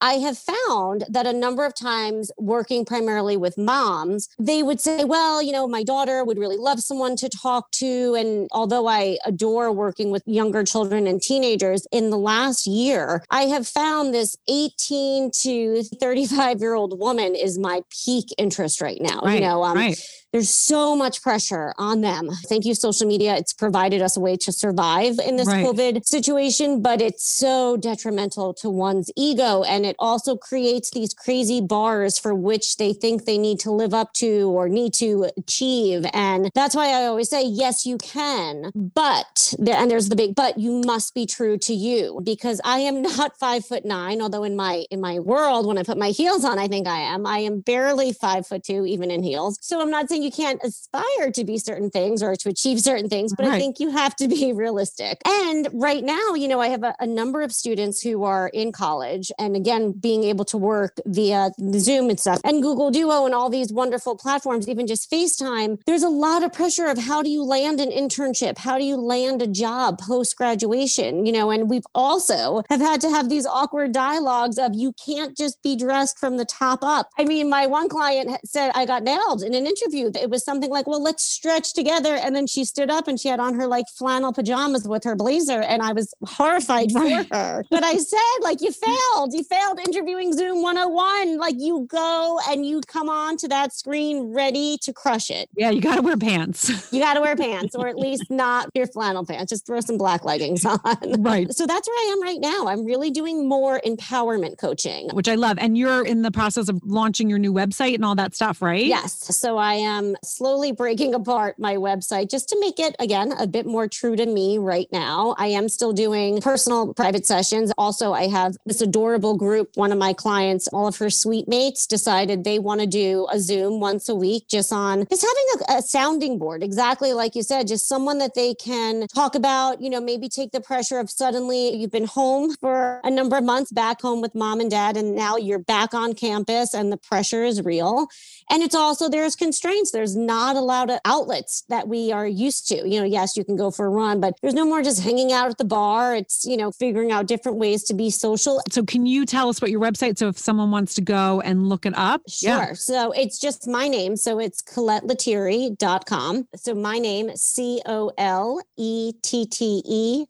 I 0.00 0.14
have 0.14 0.38
found 0.38 1.04
that 1.08 1.26
a 1.26 1.32
number 1.32 1.64
of 1.64 1.74
times 1.74 2.30
working 2.38 2.84
primarily 2.84 3.36
with 3.36 3.56
moms, 3.56 4.28
they 4.38 4.62
would 4.62 4.80
say, 4.80 5.04
well, 5.04 5.42
you 5.42 5.52
know, 5.52 5.66
my 5.66 5.82
daughter 5.82 6.24
would 6.24 6.38
really 6.38 6.56
love 6.56 6.80
someone 6.80 7.16
to 7.16 7.28
talk 7.28 7.70
to. 7.72 8.14
And 8.14 8.48
although 8.52 8.86
I 8.86 9.18
adore 9.24 9.72
working 9.72 10.10
with 10.10 10.22
younger 10.26 10.64
children 10.64 11.06
and 11.06 11.20
teenagers, 11.20 11.86
in 11.92 12.10
the 12.10 12.18
last 12.18 12.66
year, 12.66 13.24
I 13.30 13.42
have 13.42 13.66
found 13.66 14.12
this 14.12 14.36
18 14.48 15.30
to 15.42 15.82
35 15.82 16.60
year 16.60 16.74
old 16.74 16.98
woman 16.98 17.34
is 17.34 17.58
my 17.58 17.82
peak 18.04 18.26
interest 18.38 18.80
right 18.80 19.00
now. 19.00 19.20
Right, 19.22 19.34
you 19.34 19.40
know, 19.40 19.62
um, 19.62 19.76
right 19.76 19.98
there's 20.36 20.50
so 20.50 20.94
much 20.94 21.22
pressure 21.22 21.72
on 21.78 22.02
them. 22.02 22.28
Thank 22.46 22.66
you, 22.66 22.74
social 22.74 23.06
media. 23.06 23.36
It's 23.36 23.54
provided 23.54 24.02
us 24.02 24.18
a 24.18 24.20
way 24.20 24.36
to 24.36 24.52
survive 24.52 25.18
in 25.18 25.36
this 25.36 25.46
right. 25.46 25.64
COVID 25.64 26.04
situation, 26.04 26.82
but 26.82 27.00
it's 27.00 27.24
so 27.24 27.78
detrimental 27.78 28.52
to 28.54 28.68
one's 28.68 29.10
ego. 29.16 29.62
And 29.62 29.85
it 29.86 29.96
also 29.98 30.36
creates 30.36 30.90
these 30.90 31.14
crazy 31.14 31.60
bars 31.60 32.18
for 32.18 32.34
which 32.34 32.76
they 32.76 32.92
think 32.92 33.24
they 33.24 33.38
need 33.38 33.58
to 33.60 33.70
live 33.70 33.94
up 33.94 34.12
to 34.14 34.50
or 34.50 34.68
need 34.68 34.94
to 34.94 35.30
achieve. 35.36 36.06
And 36.12 36.50
that's 36.54 36.74
why 36.74 36.88
I 36.88 37.06
always 37.06 37.28
say, 37.28 37.44
yes, 37.44 37.86
you 37.86 37.98
can, 37.98 38.72
but, 38.74 39.54
and 39.58 39.90
there's 39.90 40.08
the 40.08 40.16
big, 40.16 40.34
but 40.34 40.58
you 40.58 40.82
must 40.84 41.14
be 41.14 41.26
true 41.26 41.58
to 41.58 41.74
you 41.74 42.20
because 42.24 42.60
I 42.64 42.80
am 42.80 43.02
not 43.16 43.38
five 43.38 43.64
foot 43.64 43.84
nine, 43.84 44.20
although 44.20 44.44
in 44.44 44.56
my, 44.56 44.84
in 44.90 45.00
my 45.00 45.18
world, 45.18 45.66
when 45.66 45.78
I 45.78 45.82
put 45.82 45.98
my 45.98 46.10
heels 46.10 46.44
on, 46.44 46.58
I 46.58 46.68
think 46.68 46.86
I 46.86 46.98
am, 46.98 47.26
I 47.26 47.38
am 47.38 47.60
barely 47.60 48.12
five 48.12 48.46
foot 48.46 48.64
two, 48.64 48.86
even 48.86 49.10
in 49.10 49.22
heels. 49.22 49.58
So 49.60 49.80
I'm 49.80 49.90
not 49.90 50.08
saying 50.08 50.22
you 50.22 50.30
can't 50.30 50.60
aspire 50.62 51.30
to 51.32 51.44
be 51.44 51.58
certain 51.58 51.90
things 51.90 52.22
or 52.22 52.34
to 52.36 52.48
achieve 52.48 52.80
certain 52.80 53.08
things, 53.08 53.34
but 53.34 53.46
right. 53.46 53.54
I 53.54 53.58
think 53.58 53.80
you 53.80 53.90
have 53.90 54.16
to 54.16 54.28
be 54.28 54.52
realistic. 54.52 55.20
And 55.26 55.68
right 55.72 56.02
now, 56.02 56.34
you 56.34 56.48
know, 56.48 56.60
I 56.60 56.68
have 56.68 56.82
a, 56.82 56.94
a, 57.00 57.06
number 57.06 57.42
of 57.42 57.52
students 57.52 58.02
who 58.02 58.24
are 58.24 58.48
in 58.48 58.72
college 58.72 59.32
and 59.38 59.56
again, 59.56 59.75
being 60.00 60.24
able 60.24 60.44
to 60.46 60.58
work 60.58 60.98
via 61.06 61.50
Zoom 61.74 62.10
and 62.10 62.18
stuff 62.18 62.40
and 62.44 62.62
Google 62.62 62.90
Duo 62.90 63.26
and 63.26 63.34
all 63.34 63.50
these 63.50 63.72
wonderful 63.72 64.16
platforms, 64.16 64.68
even 64.68 64.86
just 64.86 65.10
FaceTime, 65.10 65.78
there's 65.86 66.02
a 66.02 66.08
lot 66.08 66.42
of 66.42 66.52
pressure 66.52 66.86
of 66.86 66.98
how 66.98 67.22
do 67.22 67.30
you 67.30 67.42
land 67.42 67.80
an 67.80 67.90
internship? 67.90 68.58
How 68.58 68.78
do 68.78 68.84
you 68.84 68.96
land 68.96 69.42
a 69.42 69.46
job 69.46 70.00
post 70.00 70.36
graduation? 70.36 71.26
You 71.26 71.32
know, 71.32 71.50
and 71.50 71.70
we've 71.70 71.86
also 71.94 72.62
have 72.70 72.80
had 72.80 73.00
to 73.02 73.10
have 73.10 73.28
these 73.28 73.46
awkward 73.46 73.92
dialogues 73.92 74.58
of 74.58 74.74
you 74.74 74.92
can't 75.04 75.36
just 75.36 75.62
be 75.62 75.76
dressed 75.76 76.18
from 76.18 76.36
the 76.36 76.44
top 76.44 76.80
up. 76.82 77.10
I 77.18 77.24
mean, 77.24 77.48
my 77.48 77.66
one 77.66 77.88
client 77.88 78.38
said 78.44 78.72
I 78.74 78.86
got 78.86 79.02
nailed 79.02 79.42
in 79.42 79.54
an 79.54 79.66
interview 79.66 80.10
it 80.16 80.30
was 80.30 80.44
something 80.44 80.70
like, 80.70 80.86
well, 80.86 81.02
let's 81.02 81.22
stretch 81.22 81.72
together. 81.72 82.14
And 82.14 82.34
then 82.34 82.46
she 82.46 82.64
stood 82.64 82.90
up 82.90 83.08
and 83.08 83.18
she 83.18 83.28
had 83.28 83.40
on 83.40 83.54
her 83.54 83.66
like 83.66 83.86
flannel 83.88 84.32
pajamas 84.32 84.86
with 84.86 85.04
her 85.04 85.14
blazer. 85.14 85.60
And 85.60 85.82
I 85.82 85.92
was 85.92 86.12
horrified 86.24 86.92
for 86.92 87.08
her. 87.32 87.64
But 87.70 87.84
I 87.84 87.96
said, 87.96 88.18
like, 88.42 88.60
you 88.60 88.72
failed. 88.72 89.32
You 89.32 89.44
failed 89.44 89.65
interviewing 89.74 90.32
Zoom 90.32 90.62
101. 90.62 91.38
Like, 91.38 91.56
you 91.58 91.86
go 91.88 92.38
and 92.48 92.64
you 92.64 92.80
come 92.86 93.08
on 93.08 93.36
to 93.38 93.48
that 93.48 93.74
screen 93.74 94.32
ready 94.32 94.78
to 94.82 94.92
crush 94.92 95.30
it. 95.30 95.48
Yeah, 95.56 95.70
you 95.70 95.80
got 95.80 95.96
to 95.96 96.02
wear 96.02 96.16
pants. 96.16 96.72
You 96.96 97.02
got 97.02 97.14
to 97.14 97.20
wear 97.20 97.36
pants, 97.36 97.74
or 97.74 97.88
at 97.88 97.98
least 97.98 98.30
not 98.30 98.70
your 98.74 98.86
flannel 98.86 99.26
pants. 99.26 99.50
Just 99.50 99.66
throw 99.66 99.80
some 99.80 99.98
black 99.98 100.24
leggings 100.24 100.64
on. 100.64 100.78
Right. 101.18 101.52
So 101.52 101.66
that's 101.66 101.88
where 101.88 101.96
I 101.96 102.12
am 102.12 102.22
right 102.22 102.40
now. 102.40 102.68
I'm 102.68 102.84
really 102.84 103.10
doing 103.10 103.46
more 103.48 103.80
empowerment 103.84 104.56
coaching, 104.56 105.10
which 105.12 105.28
I 105.28 105.34
love. 105.34 105.58
And 105.58 105.76
you're 105.76 106.06
in 106.06 106.22
the 106.22 106.30
process 106.30 106.68
of 106.68 106.80
launching 106.84 107.28
your 107.28 107.38
new 107.38 107.52
website 107.52 107.96
and 107.96 108.04
all 108.04 108.14
that 108.14 108.34
stuff, 108.34 108.62
right? 108.62 108.84
Yes. 108.84 109.36
So 109.36 109.58
I 109.58 109.74
am 109.74 110.16
slowly 110.24 110.72
breaking 110.72 111.14
apart 111.14 111.58
my 111.58 111.74
website 111.76 112.30
just 112.30 112.48
to 112.50 112.60
make 112.60 112.78
it, 112.78 112.94
again, 112.98 113.32
a 113.32 113.46
bit 113.46 113.66
more 113.66 113.88
true 113.88 114.16
to 114.16 114.24
me 114.24 114.58
right 114.58 114.88
now. 114.92 115.34
I 115.38 115.48
am 115.48 115.68
still 115.68 115.92
doing 115.92 116.40
personal 116.40 116.94
private 116.94 117.26
sessions. 117.26 117.72
Also, 117.76 118.12
I 118.12 118.28
have 118.28 118.56
this 118.64 118.80
adorable 118.80 119.36
group 119.36 119.55
group, 119.56 119.70
one 119.74 119.90
of 119.90 119.98
my 119.98 120.12
clients, 120.12 120.68
all 120.68 120.86
of 120.86 120.98
her 120.98 121.08
suite 121.08 121.48
mates 121.48 121.86
decided 121.86 122.44
they 122.44 122.58
want 122.58 122.80
to 122.80 122.86
do 122.86 123.26
a 123.32 123.40
Zoom 123.40 123.80
once 123.80 124.06
a 124.06 124.14
week, 124.14 124.44
just 124.50 124.70
on 124.70 125.06
just 125.10 125.24
having 125.24 125.76
a, 125.76 125.78
a 125.78 125.82
sounding 125.82 126.38
board, 126.38 126.62
exactly 126.62 127.14
like 127.14 127.34
you 127.34 127.42
said, 127.42 127.66
just 127.66 127.88
someone 127.88 128.18
that 128.18 128.34
they 128.34 128.52
can 128.54 129.06
talk 129.08 129.34
about, 129.34 129.80
you 129.80 129.88
know, 129.88 130.00
maybe 130.00 130.28
take 130.28 130.52
the 130.52 130.60
pressure 130.60 130.98
of 130.98 131.10
suddenly 131.10 131.74
you've 131.74 131.90
been 131.90 132.06
home 132.06 132.54
for 132.56 133.00
a 133.02 133.10
number 133.10 133.38
of 133.38 133.44
months 133.44 133.72
back 133.72 134.02
home 134.02 134.20
with 134.20 134.34
mom 134.34 134.60
and 134.60 134.70
dad, 134.70 134.94
and 134.94 135.14
now 135.14 135.36
you're 135.38 135.58
back 135.58 135.94
on 135.94 136.12
campus 136.12 136.74
and 136.74 136.92
the 136.92 136.98
pressure 136.98 137.42
is 137.42 137.62
real. 137.64 138.08
And 138.50 138.62
it's 138.62 138.74
also 138.74 139.08
there's 139.08 139.34
constraints. 139.34 139.90
There's 139.90 140.14
not 140.14 140.54
a 140.54 140.60
lot 140.60 140.90
of 140.90 141.00
outlets 141.04 141.64
that 141.68 141.88
we 141.88 142.12
are 142.12 142.26
used 142.26 142.68
to. 142.68 142.88
You 142.88 143.00
know, 143.00 143.06
yes, 143.06 143.36
you 143.36 143.44
can 143.44 143.56
go 143.56 143.70
for 143.70 143.86
a 143.86 143.90
run, 143.90 144.20
but 144.20 144.34
there's 144.42 144.54
no 144.54 144.64
more 144.64 144.82
just 144.82 145.02
hanging 145.02 145.32
out 145.32 145.50
at 145.50 145.58
the 145.58 145.64
bar. 145.64 146.14
It's, 146.14 146.44
you 146.44 146.56
know, 146.56 146.70
figuring 146.70 147.10
out 147.10 147.26
different 147.26 147.58
ways 147.58 147.82
to 147.84 147.94
be 147.94 148.10
social. 148.10 148.60
So 148.70 148.84
can 148.84 149.06
you 149.06 149.24
tell 149.24 149.45
us 149.50 149.60
what 149.60 149.70
your 149.70 149.80
website 149.80 150.18
so 150.18 150.28
if 150.28 150.38
someone 150.38 150.70
wants 150.70 150.94
to 150.94 151.00
go 151.00 151.40
and 151.40 151.68
look 151.68 151.86
it 151.86 151.94
up? 151.96 152.22
Sure. 152.28 152.50
Yeah. 152.50 152.72
So 152.74 153.12
it's 153.12 153.38
just 153.38 153.66
my 153.66 153.88
name. 153.88 154.16
So 154.16 154.38
it's 154.38 154.62
ColetteLettieri.com. 154.62 156.48
So 156.54 156.74
my 156.74 156.98
name, 156.98 157.30
C 157.36 157.80
O 157.86 158.12
L 158.18 158.60
E 158.76 159.12
T 159.22 159.46
T 159.46 159.82
E 159.84 160.26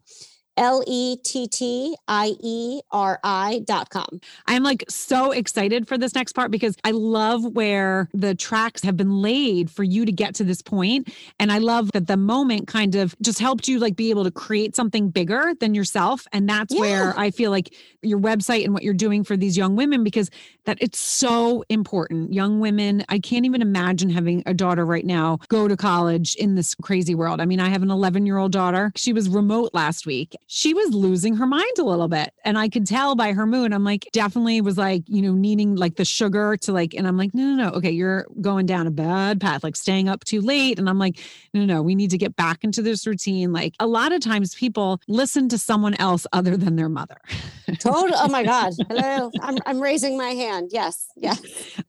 L 0.56 0.82
E 0.86 1.16
T 1.16 1.46
T 1.46 1.96
I 2.08 2.34
E 2.40 2.80
R 2.90 3.18
I 3.22 3.62
dot 3.64 3.90
com. 3.90 4.20
I'm 4.46 4.62
like 4.62 4.84
so 4.88 5.32
excited 5.32 5.86
for 5.86 5.98
this 5.98 6.14
next 6.14 6.32
part 6.32 6.50
because 6.50 6.76
I 6.84 6.92
love 6.92 7.44
where 7.44 8.08
the 8.14 8.34
tracks 8.34 8.82
have 8.82 8.96
been 8.96 9.20
laid 9.20 9.70
for 9.70 9.82
you 9.82 10.04
to 10.04 10.12
get 10.12 10.34
to 10.36 10.44
this 10.44 10.62
point. 10.62 11.12
And 11.38 11.52
I 11.52 11.58
love 11.58 11.92
that 11.92 12.06
the 12.06 12.16
moment 12.16 12.68
kind 12.68 12.94
of 12.94 13.14
just 13.20 13.38
helped 13.38 13.68
you 13.68 13.78
like 13.78 13.96
be 13.96 14.10
able 14.10 14.24
to 14.24 14.30
create 14.30 14.74
something 14.74 15.10
bigger 15.10 15.52
than 15.60 15.74
yourself. 15.74 16.26
And 16.32 16.48
that's 16.48 16.74
yeah. 16.74 16.80
where 16.80 17.18
I 17.18 17.30
feel 17.30 17.50
like 17.50 17.74
your 18.02 18.18
website 18.18 18.64
and 18.64 18.72
what 18.72 18.82
you're 18.82 18.94
doing 18.94 19.24
for 19.24 19.36
these 19.36 19.56
young 19.56 19.76
women, 19.76 20.04
because 20.04 20.30
that 20.64 20.78
it's 20.80 20.98
so 20.98 21.64
important. 21.68 22.32
Young 22.32 22.60
women, 22.60 23.04
I 23.08 23.18
can't 23.18 23.44
even 23.44 23.62
imagine 23.62 24.10
having 24.10 24.42
a 24.46 24.54
daughter 24.54 24.84
right 24.84 25.04
now 25.04 25.38
go 25.48 25.68
to 25.68 25.76
college 25.76 26.34
in 26.36 26.54
this 26.54 26.74
crazy 26.74 27.14
world. 27.14 27.40
I 27.40 27.46
mean, 27.46 27.60
I 27.60 27.68
have 27.68 27.82
an 27.82 27.90
11 27.90 28.26
year 28.26 28.38
old 28.38 28.52
daughter. 28.52 28.92
She 28.96 29.12
was 29.12 29.28
remote 29.28 29.70
last 29.74 30.06
week 30.06 30.34
she 30.46 30.74
was 30.74 30.94
losing 30.94 31.36
her 31.36 31.46
mind 31.46 31.78
a 31.78 31.82
little 31.82 32.08
bit. 32.08 32.32
And 32.44 32.56
I 32.56 32.68
could 32.68 32.86
tell 32.86 33.14
by 33.16 33.32
her 33.32 33.46
mood. 33.46 33.72
I'm 33.72 33.84
like, 33.84 34.08
definitely 34.12 34.60
was 34.60 34.78
like, 34.78 35.02
you 35.06 35.20
know, 35.20 35.32
needing 35.32 35.74
like 35.74 35.96
the 35.96 36.04
sugar 36.04 36.56
to 36.58 36.72
like, 36.72 36.94
and 36.94 37.06
I'm 37.06 37.16
like, 37.16 37.34
no, 37.34 37.42
no, 37.42 37.64
no. 37.64 37.70
Okay, 37.76 37.90
you're 37.90 38.26
going 38.40 38.66
down 38.66 38.86
a 38.86 38.90
bad 38.90 39.40
path, 39.40 39.64
like 39.64 39.76
staying 39.76 40.08
up 40.08 40.24
too 40.24 40.40
late. 40.40 40.78
And 40.78 40.88
I'm 40.88 40.98
like, 40.98 41.18
no, 41.52 41.64
no, 41.64 41.82
we 41.82 41.94
need 41.94 42.10
to 42.10 42.18
get 42.18 42.36
back 42.36 42.62
into 42.62 42.80
this 42.80 43.06
routine. 43.06 43.52
Like 43.52 43.74
a 43.80 43.86
lot 43.86 44.12
of 44.12 44.20
times 44.20 44.54
people 44.54 45.00
listen 45.08 45.48
to 45.48 45.58
someone 45.58 45.94
else 45.94 46.26
other 46.32 46.56
than 46.56 46.76
their 46.76 46.88
mother. 46.88 47.16
Total. 47.78 48.16
Oh 48.16 48.28
my 48.28 48.44
God. 48.44 48.72
Hello. 48.88 49.30
I'm, 49.40 49.58
I'm 49.66 49.80
raising 49.80 50.16
my 50.16 50.30
hand. 50.30 50.70
Yes. 50.72 51.08
Yes. 51.16 51.40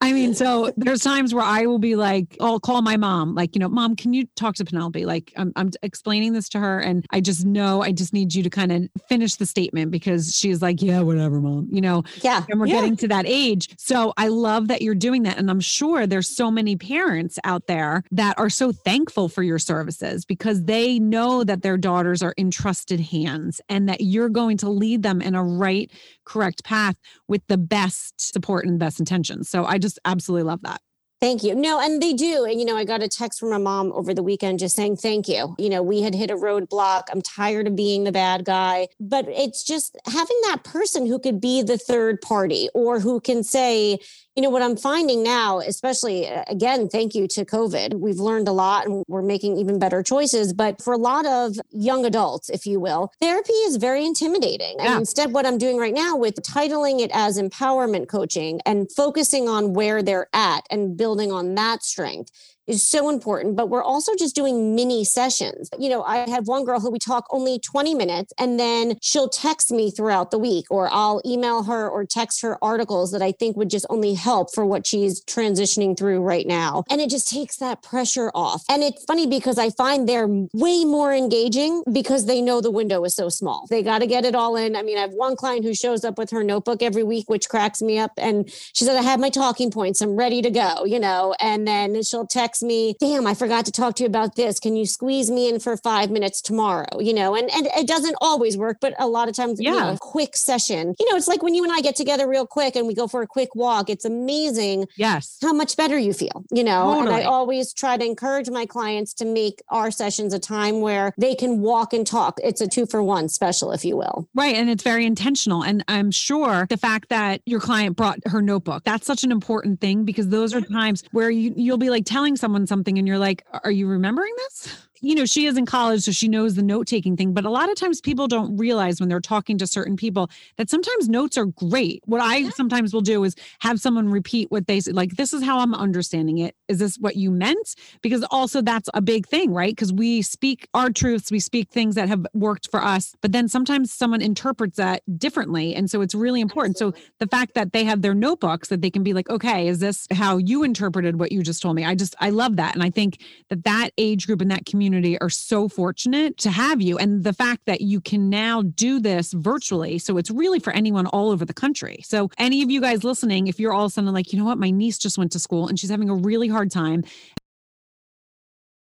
I 0.02 0.14
mean, 0.14 0.34
so 0.34 0.72
there's 0.78 1.02
times 1.02 1.34
where 1.34 1.44
I 1.44 1.68
will 1.68 1.80
be 1.80 1.96
like, 1.96 2.36
I'll 2.40 2.60
call 2.60 2.82
my 2.82 2.98
mom, 2.98 3.36
like, 3.36 3.56
you 3.56 3.60
know, 3.60 3.70
mom, 3.70 3.96
can 3.96 4.14
you 4.14 4.26
talk 4.36 4.56
to 4.56 4.66
Penelope? 4.66 5.06
Like, 5.06 5.32
I'm, 5.38 5.54
I'm 5.56 5.70
explaining 5.84 6.34
this 6.34 6.50
to 6.50 6.60
her 6.60 6.80
and 6.80 7.06
I 7.12 7.22
just 7.22 7.46
know 7.46 7.84
I 7.84 7.92
just 7.92 8.14
need 8.14 8.34
you 8.34 8.44
to 8.44 8.47
kind 8.50 8.72
of 8.72 8.90
finish 9.08 9.36
the 9.36 9.46
statement 9.46 9.92
because 9.92 10.36
she's 10.36 10.62
like, 10.62 10.82
yeah, 10.82 11.02
whatever, 11.02 11.40
mom, 11.40 11.68
you 11.72 11.82
know? 11.82 12.04
Yeah. 12.24 12.44
And 12.50 12.60
we're 12.60 12.68
yeah. 12.68 12.76
getting 12.76 12.96
to 12.98 13.08
that 13.10 13.26
age. 13.28 13.70
So 13.78 14.14
I 14.18 14.28
love 14.28 14.68
that 14.68 14.82
you're 14.82 14.96
doing 14.96 15.24
that. 15.24 15.38
And 15.38 15.50
I'm 15.50 15.60
sure 15.60 16.08
there's 16.08 16.30
so 16.30 16.52
many 16.52 16.76
parents 16.76 17.40
out 17.44 17.68
there 17.68 18.04
that 18.12 18.38
are 18.38 18.50
so 18.50 18.72
thankful 18.72 19.30
for 19.30 19.44
your 19.44 19.60
services 19.60 20.26
because 20.26 20.64
they 20.64 21.00
know 21.00 21.44
that 21.44 21.62
their 21.62 21.78
daughters 21.78 22.22
are 22.22 22.34
in 22.38 22.52
trusted 22.52 23.00
hands 23.00 23.62
and 23.70 23.88
that 23.90 24.02
you're 24.02 24.30
going 24.30 24.58
to 24.58 24.70
lead 24.70 25.04
them 25.04 25.22
in 25.22 25.36
a 25.36 25.44
right, 25.44 25.92
correct 26.26 26.64
path 26.64 26.96
with 27.28 27.46
the 27.48 27.58
best 27.58 28.20
support 28.20 28.66
and 28.66 28.80
best 28.80 29.00
intentions. 29.00 29.50
So 29.50 29.66
I 29.66 29.78
just 29.78 30.00
absolutely 30.06 30.44
love 30.44 30.62
that. 30.64 30.82
Thank 31.20 31.44
you. 31.44 31.56
No, 31.56 31.80
and 31.80 32.00
they 32.00 32.14
do. 32.14 32.46
And, 32.46 32.60
you 32.60 32.66
know, 32.66 32.78
I 32.78 32.84
got 32.84 33.02
a 33.02 33.08
text 33.08 33.40
from 33.40 33.50
my 33.50 33.58
mom 33.58 33.92
over 33.94 34.14
the 34.14 34.22
weekend 34.22 34.60
just 34.60 34.76
saying, 34.76 34.98
thank 34.98 35.28
you. 35.28 35.56
You 35.58 35.70
know, 35.70 35.82
we 35.82 36.04
had 36.04 36.14
hit 36.14 36.30
a 36.30 36.36
roadblock. 36.36 37.06
I'm 37.12 37.24
tired 37.24 37.66
of 37.66 37.76
being 37.76 38.04
the 38.04 38.12
bad 38.12 38.46
guy. 38.46 38.90
But 39.00 39.28
it's 39.28 39.64
just 39.64 39.98
having 40.06 40.40
that 40.44 40.64
person 40.64 41.08
who 41.08 41.18
could 41.18 41.42
be 41.42 41.64
the 41.64 41.78
third 41.78 42.22
party 42.22 42.70
or 42.76 43.00
who 43.00 43.20
can 43.20 43.44
say, 43.44 43.98
you 44.36 44.44
know, 44.44 44.52
what 44.52 44.62
I'm 44.62 44.78
finding 44.78 45.24
now, 45.24 45.58
especially 45.58 46.28
uh, 46.28 46.44
again, 46.48 46.88
thank 46.88 47.16
you 47.16 47.28
to 47.30 47.44
COVID, 47.44 47.96
we've 47.96 48.20
learned 48.20 48.48
a 48.48 48.52
lot 48.52 48.86
and 48.86 49.04
we're 49.08 49.24
making 49.24 49.58
even 49.58 49.80
better 49.80 50.04
choices. 50.04 50.54
But 50.54 50.84
for 50.84 50.94
a 50.94 50.98
lot 50.98 51.26
of 51.26 51.56
young 51.72 52.06
adults, 52.06 52.52
if 52.52 52.68
you 52.68 52.80
will, 52.80 53.12
therapy 53.20 53.54
is 53.54 53.78
very 53.78 54.06
intimidating. 54.06 54.76
Yeah. 54.78 54.92
And 54.92 55.00
instead, 55.00 55.34
what 55.34 55.48
I'm 55.48 55.58
doing 55.58 55.78
right 55.78 55.96
now 55.96 56.16
with 56.16 56.36
titling 56.44 57.00
it 57.00 57.10
as 57.12 57.40
empowerment 57.40 58.08
coaching 58.08 58.62
and 58.68 58.92
focusing 58.92 59.50
on 59.50 59.74
where 59.74 60.04
they're 60.04 60.28
at 60.34 60.68
and 60.70 60.96
building 60.96 61.07
on 61.32 61.56
that 61.56 61.84
strength 61.84 62.32
is 62.68 62.88
so 62.88 63.10
important, 63.10 63.56
but 63.56 63.70
we're 63.70 63.84
also 63.84 64.14
just 64.16 64.36
doing 64.36 64.76
mini 64.76 65.04
sessions. 65.04 65.70
You 65.80 65.90
know, 65.90 66.04
I 66.04 66.30
have 66.30 66.48
one 66.48 66.66
girl 66.66 66.80
who 66.80 66.92
we 66.92 67.00
talk 67.00 67.26
only 67.32 67.60
20 67.60 67.96
minutes 67.96 68.34
and 68.38 68.60
then 68.60 68.98
she'll 69.02 69.30
text 69.30 69.72
me 69.72 69.92
throughout 69.92 70.32
the 70.32 70.40
week, 70.40 70.66
or 70.70 70.90
I'll 70.92 71.22
email 71.26 71.64
her 71.64 71.90
or 71.90 72.06
text 72.06 72.42
her 72.42 72.58
articles 72.64 73.12
that 73.12 73.22
I 73.22 73.32
think 73.32 73.56
would 73.58 73.70
just 73.70 73.86
only 73.90 74.14
help 74.14 74.54
for 74.54 74.66
what 74.66 74.86
she's 74.86 75.24
transitioning 75.24 75.98
through 75.98 76.22
right 76.22 76.46
now. 76.46 76.84
And 76.90 77.02
it 77.02 77.10
just 77.10 77.30
takes 77.30 77.58
that 77.58 77.82
pressure 77.82 78.32
off. 78.36 78.64
And 78.70 78.84
it's 78.84 79.04
funny 79.06 79.28
because 79.28 79.58
I 79.58 79.70
find 79.70 80.08
they're 80.08 80.28
way 80.28 80.86
more 80.86 81.14
engaging 81.14 81.84
because 81.92 82.26
they 82.26 82.42
know 82.42 82.62
the 82.62 82.72
window 82.72 83.04
is 83.06 83.16
so 83.16 83.30
small. 83.30 83.66
They 83.70 83.82
got 83.82 84.00
to 84.00 84.08
get 84.08 84.26
it 84.26 84.36
all 84.36 84.56
in. 84.56 84.76
I 84.76 84.84
mean, 84.84 84.98
I 84.98 85.02
have 85.02 85.14
one 85.14 85.36
client 85.36 85.64
who 85.64 85.74
shows 85.74 86.04
up 86.04 86.18
with 86.18 86.32
her 86.32 86.44
notebook 86.44 86.82
every 86.82 87.04
week, 87.04 87.30
which 87.30 87.50
cracks 87.50 87.82
me 87.82 87.98
up. 87.98 88.12
And 88.18 88.50
she 88.74 88.86
said, 88.86 88.98
I 88.98 89.02
have 89.02 89.20
my 89.20 89.30
talking 89.30 89.72
points. 89.72 90.02
I'm 90.02 90.16
ready 90.16 90.42
to 90.42 90.50
go, 90.50 90.86
you 90.86 91.00
know, 91.00 91.36
and 91.40 91.68
then 91.68 92.04
she'll 92.04 92.28
text 92.28 92.57
text 92.58 92.64
me, 92.64 92.96
damn, 93.00 93.28
I 93.28 93.34
forgot 93.34 93.66
to 93.66 93.72
talk 93.72 93.96
to 93.96 94.04
you 94.04 94.08
about 94.08 94.36
this. 94.36 94.60
Can 94.60 94.76
you 94.76 94.86
squeeze 94.86 95.30
me 95.30 95.50
in 95.50 95.60
for 95.60 95.78
five 95.78 96.10
minutes 96.10 96.42
tomorrow? 96.42 97.00
You 97.00 97.14
know, 97.14 97.36
and, 97.36 97.50
and 97.52 97.68
it 97.68 97.88
doesn't 97.88 98.16
always 98.22 98.58
work, 98.58 98.78
but 98.82 98.94
a 99.00 99.08
lot 99.08 99.30
of 99.30 99.36
times, 99.36 99.60
yeah. 99.62 99.72
you 99.72 99.80
know, 99.80 99.98
quick 100.00 100.36
session, 100.36 100.96
you 101.00 101.10
know, 101.10 101.18
it's 101.18 101.28
like 101.28 101.44
when 101.44 101.54
you 101.54 101.64
and 101.64 101.72
I 101.72 101.82
get 101.82 101.96
together 101.96 102.28
real 102.28 102.48
quick 102.48 102.76
and 102.76 102.88
we 102.88 102.94
go 102.94 103.08
for 103.08 103.22
a 103.22 103.28
quick 103.28 103.56
walk, 103.56 103.90
it's 103.90 104.06
amazing. 104.06 104.88
Yes. 104.98 105.38
How 105.42 105.54
much 105.54 105.78
better 105.78 105.98
you 105.98 106.14
feel, 106.14 106.44
you 106.52 106.64
know, 106.64 106.94
totally. 106.94 107.08
and 107.08 107.16
I 107.16 107.24
always 107.24 107.74
try 107.74 107.98
to 107.98 108.06
encourage 108.06 108.50
my 108.50 108.66
clients 108.66 109.14
to 109.16 109.26
make 109.26 109.62
our 109.70 109.92
sessions 109.92 110.34
a 110.34 110.40
time 110.40 110.82
where 110.82 111.14
they 111.18 111.36
can 111.36 111.62
walk 111.62 111.94
and 111.94 112.06
talk. 112.06 112.40
It's 112.44 112.62
a 112.62 112.68
two 112.68 112.86
for 112.86 113.04
one 113.04 113.30
special, 113.30 113.72
if 113.72 113.86
you 113.86 113.98
will. 113.98 114.28
Right. 114.34 114.56
And 114.56 114.70
it's 114.70 114.84
very 114.84 115.06
intentional. 115.06 115.64
And 115.64 115.84
I'm 115.88 116.12
sure 116.12 116.68
the 116.70 116.78
fact 116.78 117.10
that 117.10 117.42
your 117.46 117.60
client 117.60 117.96
brought 117.96 118.20
her 118.26 118.42
notebook, 118.42 118.84
that's 118.84 119.06
such 119.06 119.24
an 119.24 119.32
important 119.32 119.82
thing 119.82 120.06
because 120.06 120.30
those 120.30 120.54
are 120.54 120.62
times 120.62 121.04
where 121.12 121.30
you, 121.30 121.54
you'll 121.56 121.78
be 121.78 121.90
like 121.90 122.06
telling 122.06 122.36
someone 122.36 122.47
someone 122.48 122.66
something 122.66 122.98
and 122.98 123.06
you're 123.06 123.18
like, 123.18 123.46
are 123.66 123.72
you 123.72 123.88
remembering 123.88 124.34
this? 124.38 124.87
You 125.02 125.16
know, 125.16 125.26
she 125.26 125.46
is 125.46 125.58
in 125.58 125.66
college, 125.66 126.02
so 126.02 126.12
she 126.12 126.28
knows 126.28 126.56
the 126.56 126.64
note 126.64 126.88
taking 126.88 127.16
thing. 127.16 127.34
But 127.34 127.46
a 127.46 127.50
lot 127.50 127.70
of 127.70 127.76
times 127.76 128.02
people 128.02 128.28
don't 128.28 128.58
realize 128.58 129.00
when 129.00 129.10
they're 129.10 129.20
talking 129.20 129.58
to 129.60 129.68
certain 129.68 129.96
people 129.96 130.30
that 130.58 130.70
sometimes 130.70 131.10
notes 131.10 131.38
are 131.38 131.46
great. 131.46 132.02
What 132.06 132.22
I 132.22 132.50
sometimes 132.50 132.94
will 132.94 133.02
do 133.02 133.24
is 133.24 133.36
have 133.60 133.80
someone 133.80 134.10
repeat 134.10 134.50
what 134.52 134.68
they 134.68 134.80
say, 134.80 134.92
like, 134.92 135.12
this 135.18 135.34
is 135.34 135.44
how 135.44 135.60
I'm 135.60 135.74
understanding 135.74 136.40
it. 136.40 136.56
Is 136.68 136.80
this 136.80 136.98
what 136.98 137.16
you 137.16 137.32
meant? 137.32 137.76
Because 138.02 138.24
also 138.32 138.62
that's 138.62 138.90
a 138.94 139.02
big 139.02 139.28
thing, 139.28 139.54
right? 139.54 139.72
Because 139.72 139.94
we 139.94 140.22
speak 140.22 140.68
our 140.74 140.90
truths, 140.90 141.32
we 141.32 141.40
speak 141.40 141.70
things 141.70 141.96
that 141.96 142.10
have 142.10 142.26
worked 142.34 142.70
for 142.72 142.84
us, 142.84 143.16
but 143.22 143.32
then 143.32 143.48
sometimes 143.48 143.94
someone 143.94 144.22
interprets 144.22 144.78
that 144.78 145.04
differently. 145.20 145.76
And 145.76 145.90
so 145.92 146.02
it's 146.02 146.16
really 146.16 146.42
important. 146.42 146.78
So 146.78 146.94
the 147.20 147.28
fact 147.28 147.54
that 147.54 147.74
they 147.74 147.84
have 147.84 148.02
their 148.02 148.16
notebooks 148.16 148.70
that 148.70 148.82
they 148.82 148.90
can 148.90 149.04
be 149.04 149.14
like, 149.14 149.30
okay, 149.30 149.68
is 149.68 149.80
this 149.80 150.08
how 150.12 150.38
you 150.38 150.64
interpreted 150.64 151.20
what 151.20 151.32
you 151.32 151.44
just 151.44 151.62
told 151.62 151.76
me? 151.76 151.86
I 151.86 151.96
just, 151.96 152.16
I 152.20 152.30
love 152.30 152.56
that. 152.56 152.74
And 152.74 152.84
I 152.84 152.90
think 152.90 153.22
that 153.50 153.64
that 153.64 153.92
age 153.98 154.26
group 154.26 154.42
and 154.42 154.50
that 154.52 154.66
community 154.66 154.87
community 154.88 155.20
are 155.20 155.30
so 155.30 155.68
fortunate 155.68 156.38
to 156.38 156.50
have 156.50 156.82
you. 156.82 156.98
And 156.98 157.24
the 157.24 157.34
fact 157.34 157.64
that 157.66 157.82
you 157.82 158.00
can 158.00 158.30
now 158.30 158.62
do 158.62 159.00
this 159.00 159.34
virtually. 159.34 160.00
So 160.00 160.18
it's 160.18 160.32
really 160.32 160.60
for 160.60 160.72
anyone 160.72 161.08
all 161.08 161.30
over 161.30 161.44
the 161.44 161.54
country. 161.54 162.00
So, 162.04 162.30
any 162.38 162.64
of 162.64 162.72
you 162.72 162.80
guys 162.80 163.04
listening, 163.04 163.48
if 163.48 163.60
you're 163.60 163.74
all 163.74 163.86
of 163.86 163.92
a 163.92 163.94
sudden 163.94 164.14
like, 164.14 164.32
you 164.32 164.40
know 164.40 164.46
what, 164.46 164.58
my 164.58 164.72
niece 164.72 164.98
just 164.98 165.18
went 165.18 165.34
to 165.34 165.40
school 165.40 165.68
and 165.68 165.78
she's 165.78 165.90
having 165.90 166.10
a 166.10 166.16
really 166.16 166.48
hard 166.48 166.72
time 166.72 167.04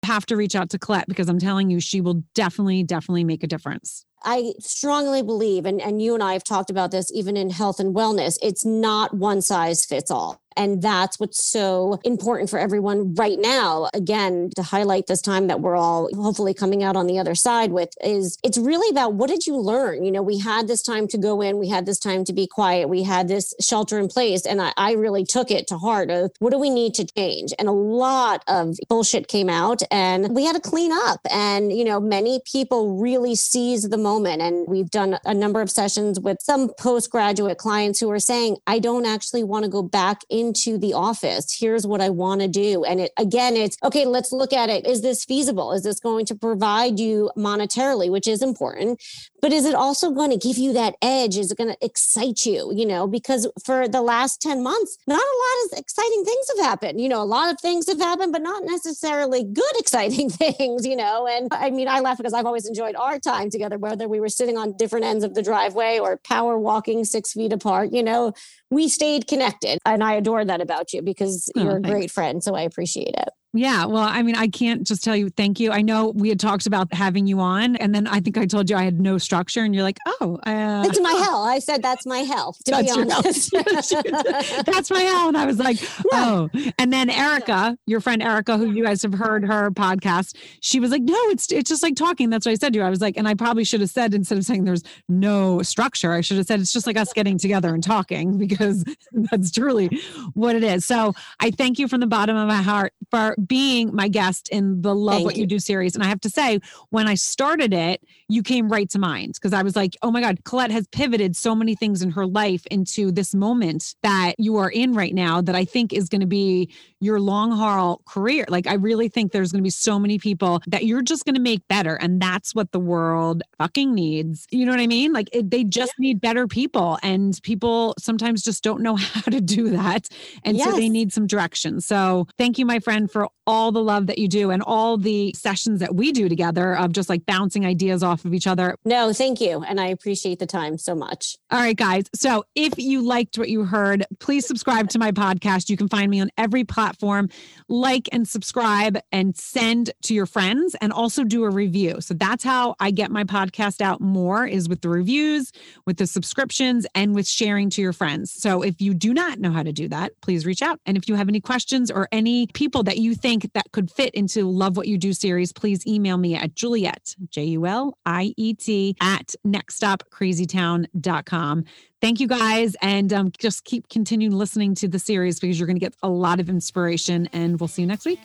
have 0.02 0.26
to 0.26 0.36
reach 0.36 0.54
out 0.54 0.68
to 0.68 0.78
Colette 0.78 1.08
because 1.08 1.30
I'm 1.30 1.38
telling 1.38 1.70
you, 1.70 1.80
she 1.80 2.02
will 2.02 2.22
definitely, 2.34 2.82
definitely 2.82 3.24
make 3.24 3.42
a 3.42 3.46
difference. 3.46 4.04
I 4.22 4.52
strongly 4.60 5.22
believe, 5.22 5.64
and, 5.64 5.80
and 5.80 6.02
you 6.02 6.12
and 6.12 6.22
I 6.22 6.34
have 6.34 6.44
talked 6.44 6.68
about 6.68 6.90
this 6.90 7.10
even 7.12 7.38
in 7.38 7.48
health 7.48 7.80
and 7.80 7.94
wellness, 7.94 8.38
it's 8.42 8.66
not 8.66 9.14
one 9.14 9.40
size 9.40 9.86
fits 9.86 10.10
all. 10.10 10.42
And 10.56 10.82
that's 10.82 11.18
what's 11.18 11.42
so 11.42 12.00
important 12.04 12.50
for 12.50 12.58
everyone 12.58 13.14
right 13.14 13.38
now. 13.38 13.88
Again, 13.94 14.50
to 14.56 14.62
highlight 14.62 15.06
this 15.06 15.20
time 15.20 15.46
that 15.48 15.60
we're 15.60 15.76
all 15.76 16.08
hopefully 16.14 16.54
coming 16.54 16.82
out 16.82 16.96
on 16.96 17.06
the 17.06 17.18
other 17.18 17.34
side 17.34 17.72
with 17.72 17.90
is 18.02 18.38
it's 18.42 18.58
really 18.58 18.90
about 18.90 19.14
what 19.14 19.30
did 19.30 19.46
you 19.46 19.56
learn? 19.56 20.04
You 20.04 20.12
know, 20.12 20.22
we 20.22 20.38
had 20.38 20.68
this 20.68 20.82
time 20.82 21.08
to 21.08 21.18
go 21.18 21.40
in, 21.40 21.58
we 21.58 21.68
had 21.68 21.86
this 21.86 21.98
time 21.98 22.24
to 22.24 22.32
be 22.32 22.46
quiet, 22.46 22.88
we 22.88 23.02
had 23.02 23.28
this 23.28 23.54
shelter 23.60 23.98
in 23.98 24.08
place. 24.08 24.46
And 24.46 24.60
I, 24.60 24.72
I 24.76 24.92
really 24.92 25.24
took 25.24 25.50
it 25.50 25.66
to 25.68 25.78
heart 25.78 26.10
of 26.10 26.30
what 26.38 26.50
do 26.50 26.58
we 26.58 26.70
need 26.70 26.94
to 26.94 27.04
change? 27.04 27.52
And 27.58 27.68
a 27.68 27.72
lot 27.72 28.42
of 28.48 28.76
bullshit 28.88 29.28
came 29.28 29.48
out 29.48 29.82
and 29.90 30.34
we 30.34 30.44
had 30.44 30.54
to 30.56 30.60
clean 30.60 30.92
up. 30.92 31.20
And, 31.30 31.72
you 31.72 31.84
know, 31.84 32.00
many 32.00 32.40
people 32.44 32.96
really 32.98 33.34
seize 33.34 33.88
the 33.88 33.98
moment. 33.98 34.42
And 34.42 34.66
we've 34.68 34.90
done 34.90 35.18
a 35.24 35.34
number 35.34 35.60
of 35.60 35.70
sessions 35.70 36.20
with 36.20 36.38
some 36.40 36.70
postgraduate 36.78 37.58
clients 37.58 38.00
who 38.00 38.10
are 38.10 38.20
saying, 38.20 38.56
I 38.66 38.78
don't 38.78 39.06
actually 39.06 39.44
want 39.44 39.64
to 39.64 39.70
go 39.70 39.82
back 39.82 40.22
into 40.44 40.78
the 40.78 40.92
office. 40.92 41.56
Here's 41.58 41.86
what 41.86 42.00
I 42.00 42.10
want 42.10 42.40
to 42.40 42.48
do. 42.48 42.84
And 42.84 43.00
it, 43.00 43.12
again, 43.18 43.56
it's 43.56 43.76
okay, 43.82 44.04
let's 44.04 44.32
look 44.32 44.52
at 44.52 44.68
it. 44.68 44.86
Is 44.86 45.02
this 45.02 45.24
feasible? 45.24 45.72
Is 45.72 45.82
this 45.82 46.00
going 46.00 46.26
to 46.26 46.34
provide 46.34 46.98
you 46.98 47.30
monetarily, 47.36 48.10
which 48.10 48.28
is 48.28 48.42
important? 48.42 49.02
But 49.40 49.52
is 49.52 49.66
it 49.66 49.74
also 49.74 50.10
going 50.10 50.30
to 50.30 50.38
give 50.38 50.56
you 50.56 50.72
that 50.72 50.96
edge? 51.02 51.36
Is 51.36 51.50
it 51.50 51.58
going 51.58 51.70
to 51.70 51.84
excite 51.84 52.46
you? 52.46 52.72
You 52.74 52.86
know, 52.86 53.06
because 53.06 53.46
for 53.64 53.86
the 53.86 54.00
last 54.00 54.40
10 54.40 54.62
months, 54.62 54.96
not 55.06 55.20
a 55.20 55.36
lot 55.44 55.72
of 55.72 55.78
exciting 55.78 56.24
things 56.24 56.46
have 56.56 56.64
happened. 56.64 57.00
You 57.00 57.08
know, 57.08 57.22
a 57.22 57.24
lot 57.24 57.52
of 57.52 57.60
things 57.60 57.86
have 57.88 57.98
happened, 57.98 58.32
but 58.32 58.42
not 58.42 58.64
necessarily 58.64 59.44
good, 59.44 59.64
exciting 59.78 60.30
things, 60.30 60.86
you 60.86 60.96
know. 60.96 61.26
And 61.26 61.48
I 61.52 61.70
mean, 61.70 61.88
I 61.88 62.00
laugh 62.00 62.16
because 62.16 62.32
I've 62.32 62.46
always 62.46 62.66
enjoyed 62.66 62.96
our 62.96 63.18
time 63.18 63.50
together, 63.50 63.76
whether 63.76 64.08
we 64.08 64.20
were 64.20 64.28
sitting 64.28 64.56
on 64.56 64.76
different 64.76 65.04
ends 65.04 65.24
of 65.24 65.34
the 65.34 65.42
driveway 65.42 65.98
or 65.98 66.18
power 66.24 66.58
walking 66.58 67.04
six 67.04 67.32
feet 67.32 67.52
apart, 67.52 67.92
you 67.92 68.02
know, 68.02 68.32
we 68.70 68.88
stayed 68.88 69.26
connected. 69.26 69.78
And 69.84 70.02
I 70.02 70.14
adore 70.14 70.33
that 70.42 70.62
about 70.62 70.94
you 70.94 71.02
because 71.02 71.50
oh, 71.54 71.62
you're 71.62 71.76
a 71.76 71.82
great 71.82 72.10
friend. 72.10 72.42
So 72.42 72.54
I 72.54 72.62
appreciate 72.62 73.14
it. 73.14 73.28
Yeah. 73.54 73.86
Well, 73.86 74.02
I 74.02 74.22
mean, 74.22 74.34
I 74.34 74.48
can't 74.48 74.84
just 74.84 75.04
tell 75.04 75.14
you 75.14 75.30
thank 75.30 75.60
you. 75.60 75.70
I 75.70 75.80
know 75.80 76.08
we 76.08 76.28
had 76.28 76.40
talked 76.40 76.66
about 76.66 76.92
having 76.92 77.28
you 77.28 77.38
on, 77.38 77.76
and 77.76 77.94
then 77.94 78.08
I 78.08 78.18
think 78.18 78.36
I 78.36 78.46
told 78.46 78.68
you 78.68 78.76
I 78.76 78.82
had 78.82 79.00
no 79.00 79.16
structure, 79.16 79.62
and 79.62 79.72
you're 79.72 79.84
like, 79.84 79.98
oh, 80.06 80.40
uh, 80.44 80.82
it's 80.86 81.00
my 81.00 81.12
hell. 81.12 81.44
I 81.44 81.60
said 81.60 81.80
that's 81.80 82.04
my 82.04 82.18
hell. 82.18 82.56
To 82.64 82.70
that's 82.72 82.96
be 82.96 83.12
honest, 83.12 83.52
that's 84.66 84.90
my 84.90 85.00
hell. 85.00 85.28
And 85.28 85.36
I 85.36 85.46
was 85.46 85.60
like, 85.60 85.78
oh. 86.12 86.50
And 86.78 86.92
then 86.92 87.08
Erica, 87.08 87.78
your 87.86 88.00
friend 88.00 88.22
Erica, 88.22 88.58
who 88.58 88.72
you 88.72 88.84
guys 88.84 89.02
have 89.02 89.14
heard 89.14 89.44
her 89.44 89.70
podcast, 89.70 90.36
she 90.60 90.80
was 90.80 90.90
like, 90.90 91.02
no, 91.02 91.18
it's 91.28 91.50
it's 91.52 91.70
just 91.70 91.84
like 91.84 91.94
talking. 91.94 92.30
That's 92.30 92.46
what 92.46 92.52
I 92.52 92.56
said 92.56 92.72
to 92.72 92.80
you. 92.80 92.84
I 92.84 92.90
was 92.90 93.00
like, 93.00 93.16
and 93.16 93.28
I 93.28 93.34
probably 93.34 93.62
should 93.62 93.80
have 93.80 93.90
said 93.90 94.14
instead 94.14 94.36
of 94.36 94.44
saying 94.44 94.64
there's 94.64 94.82
no 95.08 95.62
structure, 95.62 96.12
I 96.12 96.22
should 96.22 96.38
have 96.38 96.46
said 96.46 96.58
it's 96.58 96.72
just 96.72 96.88
like 96.88 96.96
us 96.96 97.12
getting 97.12 97.38
together 97.38 97.72
and 97.72 97.84
talking 97.84 98.36
because 98.44 98.84
that's 99.12 99.52
truly 99.52 100.00
what 100.34 100.56
it 100.56 100.64
is. 100.64 100.84
So 100.84 101.14
I 101.38 101.52
thank 101.52 101.78
you 101.78 101.86
from 101.86 102.00
the 102.00 102.08
bottom 102.08 102.36
of 102.36 102.48
my 102.48 102.62
heart 102.62 102.92
for 103.10 103.36
being 103.46 103.94
my 103.94 104.08
guest 104.08 104.48
in 104.50 104.82
the 104.82 104.94
Love 104.94 105.16
Thank 105.16 105.26
What 105.26 105.36
you. 105.36 105.42
you. 105.42 105.46
Do 105.46 105.58
series. 105.58 105.94
And 105.94 106.02
I 106.02 106.08
have 106.08 106.20
to 106.20 106.30
say, 106.30 106.60
when 106.90 107.06
I 107.06 107.14
started 107.14 107.72
it, 107.72 108.02
you 108.28 108.42
came 108.42 108.68
right 108.68 108.88
to 108.90 108.98
mind 108.98 109.34
because 109.34 109.52
I 109.52 109.62
was 109.62 109.76
like, 109.76 109.96
oh 110.02 110.10
my 110.10 110.20
God, 110.20 110.44
Colette 110.44 110.70
has 110.70 110.86
pivoted 110.88 111.36
so 111.36 111.54
many 111.54 111.74
things 111.74 112.02
in 112.02 112.10
her 112.10 112.26
life 112.26 112.64
into 112.70 113.12
this 113.12 113.34
moment 113.34 113.94
that 114.02 114.34
you 114.38 114.56
are 114.56 114.70
in 114.70 114.94
right 114.94 115.14
now 115.14 115.40
that 115.42 115.54
I 115.54 115.64
think 115.64 115.92
is 115.92 116.08
going 116.08 116.20
to 116.20 116.26
be 116.26 116.70
your 117.00 117.20
long 117.20 117.52
haul 117.52 118.00
career. 118.06 118.46
Like, 118.48 118.66
I 118.66 118.74
really 118.74 119.08
think 119.08 119.32
there's 119.32 119.52
going 119.52 119.60
to 119.60 119.66
be 119.66 119.70
so 119.70 119.98
many 119.98 120.18
people 120.18 120.62
that 120.66 120.84
you're 120.86 121.02
just 121.02 121.24
going 121.24 121.34
to 121.34 121.40
make 121.40 121.66
better. 121.68 121.96
And 121.96 122.20
that's 122.20 122.54
what 122.54 122.72
the 122.72 122.80
world 122.80 123.42
fucking 123.58 123.94
needs. 123.94 124.46
You 124.50 124.64
know 124.64 124.72
what 124.72 124.80
I 124.80 124.86
mean? 124.86 125.12
Like, 125.12 125.28
it, 125.32 125.50
they 125.50 125.64
just 125.64 125.92
need 125.98 126.20
better 126.20 126.46
people. 126.46 126.98
And 127.02 127.38
people 127.42 127.94
sometimes 127.98 128.42
just 128.42 128.64
don't 128.64 128.80
know 128.80 128.96
how 128.96 129.30
to 129.30 129.40
do 129.40 129.70
that. 129.70 130.08
And 130.44 130.56
yes. 130.56 130.70
so 130.70 130.76
they 130.76 130.88
need 130.88 131.12
some 131.12 131.26
direction. 131.26 131.80
So 131.80 132.26
thank 132.38 132.58
you, 132.58 132.66
my 132.66 132.78
friend, 132.78 133.10
for 133.10 133.28
all 133.46 133.72
the 133.72 133.82
love 133.82 134.06
that 134.06 134.18
you 134.18 134.28
do 134.28 134.50
and 134.50 134.62
all 134.62 134.96
the 134.96 135.32
sessions 135.34 135.80
that 135.80 135.94
we 135.94 136.12
do 136.12 136.28
together 136.28 136.76
of 136.76 136.92
just 136.92 137.08
like 137.08 137.26
bouncing 137.26 137.66
ideas 137.66 138.02
off 138.02 138.24
of 138.24 138.32
each 138.32 138.46
other. 138.46 138.76
No, 138.84 139.12
thank 139.12 139.40
you. 139.40 139.62
And 139.62 139.80
I 139.80 139.88
appreciate 139.88 140.38
the 140.38 140.46
time 140.46 140.78
so 140.78 140.94
much. 140.94 141.36
All 141.50 141.58
right, 141.58 141.76
guys. 141.76 142.04
So 142.14 142.44
if 142.54 142.78
you 142.78 143.02
liked 143.02 143.38
what 143.38 143.48
you 143.48 143.64
heard, 143.64 144.04
please 144.18 144.46
subscribe 144.46 144.88
to 144.90 144.98
my 144.98 145.12
podcast. 145.12 145.68
You 145.68 145.76
can 145.76 145.88
find 145.88 146.10
me 146.10 146.20
on 146.20 146.30
every 146.38 146.64
platform. 146.64 147.28
Like 147.68 148.08
and 148.12 148.26
subscribe 148.26 148.98
and 149.12 149.36
send 149.36 149.90
to 150.02 150.14
your 150.14 150.26
friends 150.26 150.74
and 150.80 150.92
also 150.92 151.24
do 151.24 151.44
a 151.44 151.50
review. 151.50 152.00
So 152.00 152.14
that's 152.14 152.44
how 152.44 152.76
I 152.80 152.90
get 152.90 153.10
my 153.10 153.24
podcast 153.24 153.80
out 153.80 154.00
more 154.00 154.46
is 154.46 154.68
with 154.68 154.80
the 154.80 154.88
reviews, 154.88 155.52
with 155.86 155.98
the 155.98 156.06
subscriptions, 156.06 156.86
and 156.94 157.14
with 157.14 157.28
sharing 157.28 157.70
to 157.70 157.82
your 157.82 157.92
friends. 157.92 158.32
So 158.32 158.62
if 158.62 158.80
you 158.80 158.94
do 158.94 159.12
not 159.12 159.38
know 159.38 159.50
how 159.50 159.62
to 159.62 159.72
do 159.72 159.88
that, 159.88 160.12
please 160.22 160.46
reach 160.46 160.62
out. 160.62 160.80
And 160.86 160.96
if 160.96 161.08
you 161.08 161.14
have 161.14 161.28
any 161.28 161.40
questions 161.40 161.90
or 161.90 162.08
any 162.10 162.46
people 162.48 162.82
that 162.84 162.98
you 162.98 163.14
think 163.14 163.23
think 163.24 163.50
that 163.54 163.72
could 163.72 163.90
fit 163.90 164.14
into 164.14 164.44
Love 164.44 164.76
What 164.76 164.86
You 164.86 164.98
Do 164.98 165.14
series, 165.14 165.50
please 165.50 165.86
email 165.86 166.18
me 166.18 166.34
at 166.34 166.54
Juliet, 166.54 167.16
J 167.30 167.44
U 167.44 167.64
L 167.64 167.96
I 168.04 168.34
E 168.36 168.52
T, 168.52 168.94
at 169.00 169.34
nextstopcrazytown.com. 169.46 171.64
Thank 172.02 172.20
you 172.20 172.28
guys. 172.28 172.76
And 172.82 173.10
um, 173.14 173.32
just 173.38 173.64
keep 173.64 173.88
continuing 173.88 174.34
listening 174.34 174.74
to 174.74 174.88
the 174.88 174.98
series 174.98 175.40
because 175.40 175.58
you're 175.58 175.66
going 175.66 175.76
to 175.76 175.80
get 175.80 175.94
a 176.02 176.08
lot 176.10 176.38
of 176.38 176.50
inspiration. 176.50 177.30
And 177.32 177.58
we'll 177.58 177.68
see 177.68 177.80
you 177.80 177.88
next 177.88 178.04
week. 178.04 178.20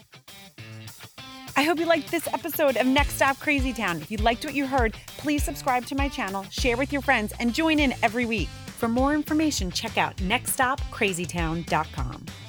I 1.55 1.63
hope 1.63 1.79
you 1.79 1.85
liked 1.85 2.11
this 2.11 2.27
episode 2.33 2.75
of 2.75 2.85
Next 2.85 3.15
Stop 3.15 3.39
Crazy 3.39 3.71
Town. 3.71 4.01
If 4.01 4.11
you 4.11 4.17
liked 4.17 4.43
what 4.43 4.53
you 4.53 4.67
heard, 4.67 4.95
please 5.17 5.45
subscribe 5.45 5.85
to 5.85 5.95
my 5.95 6.09
channel, 6.09 6.43
share 6.49 6.75
with 6.75 6.91
your 6.91 7.01
friends, 7.01 7.31
and 7.39 7.53
join 7.53 7.79
in 7.79 7.93
every 8.03 8.25
week. 8.25 8.49
For 8.79 8.89
more 8.89 9.13
information, 9.13 9.71
check 9.71 9.97
out 9.97 10.17
nextstopcrazytown.com. 10.17 12.48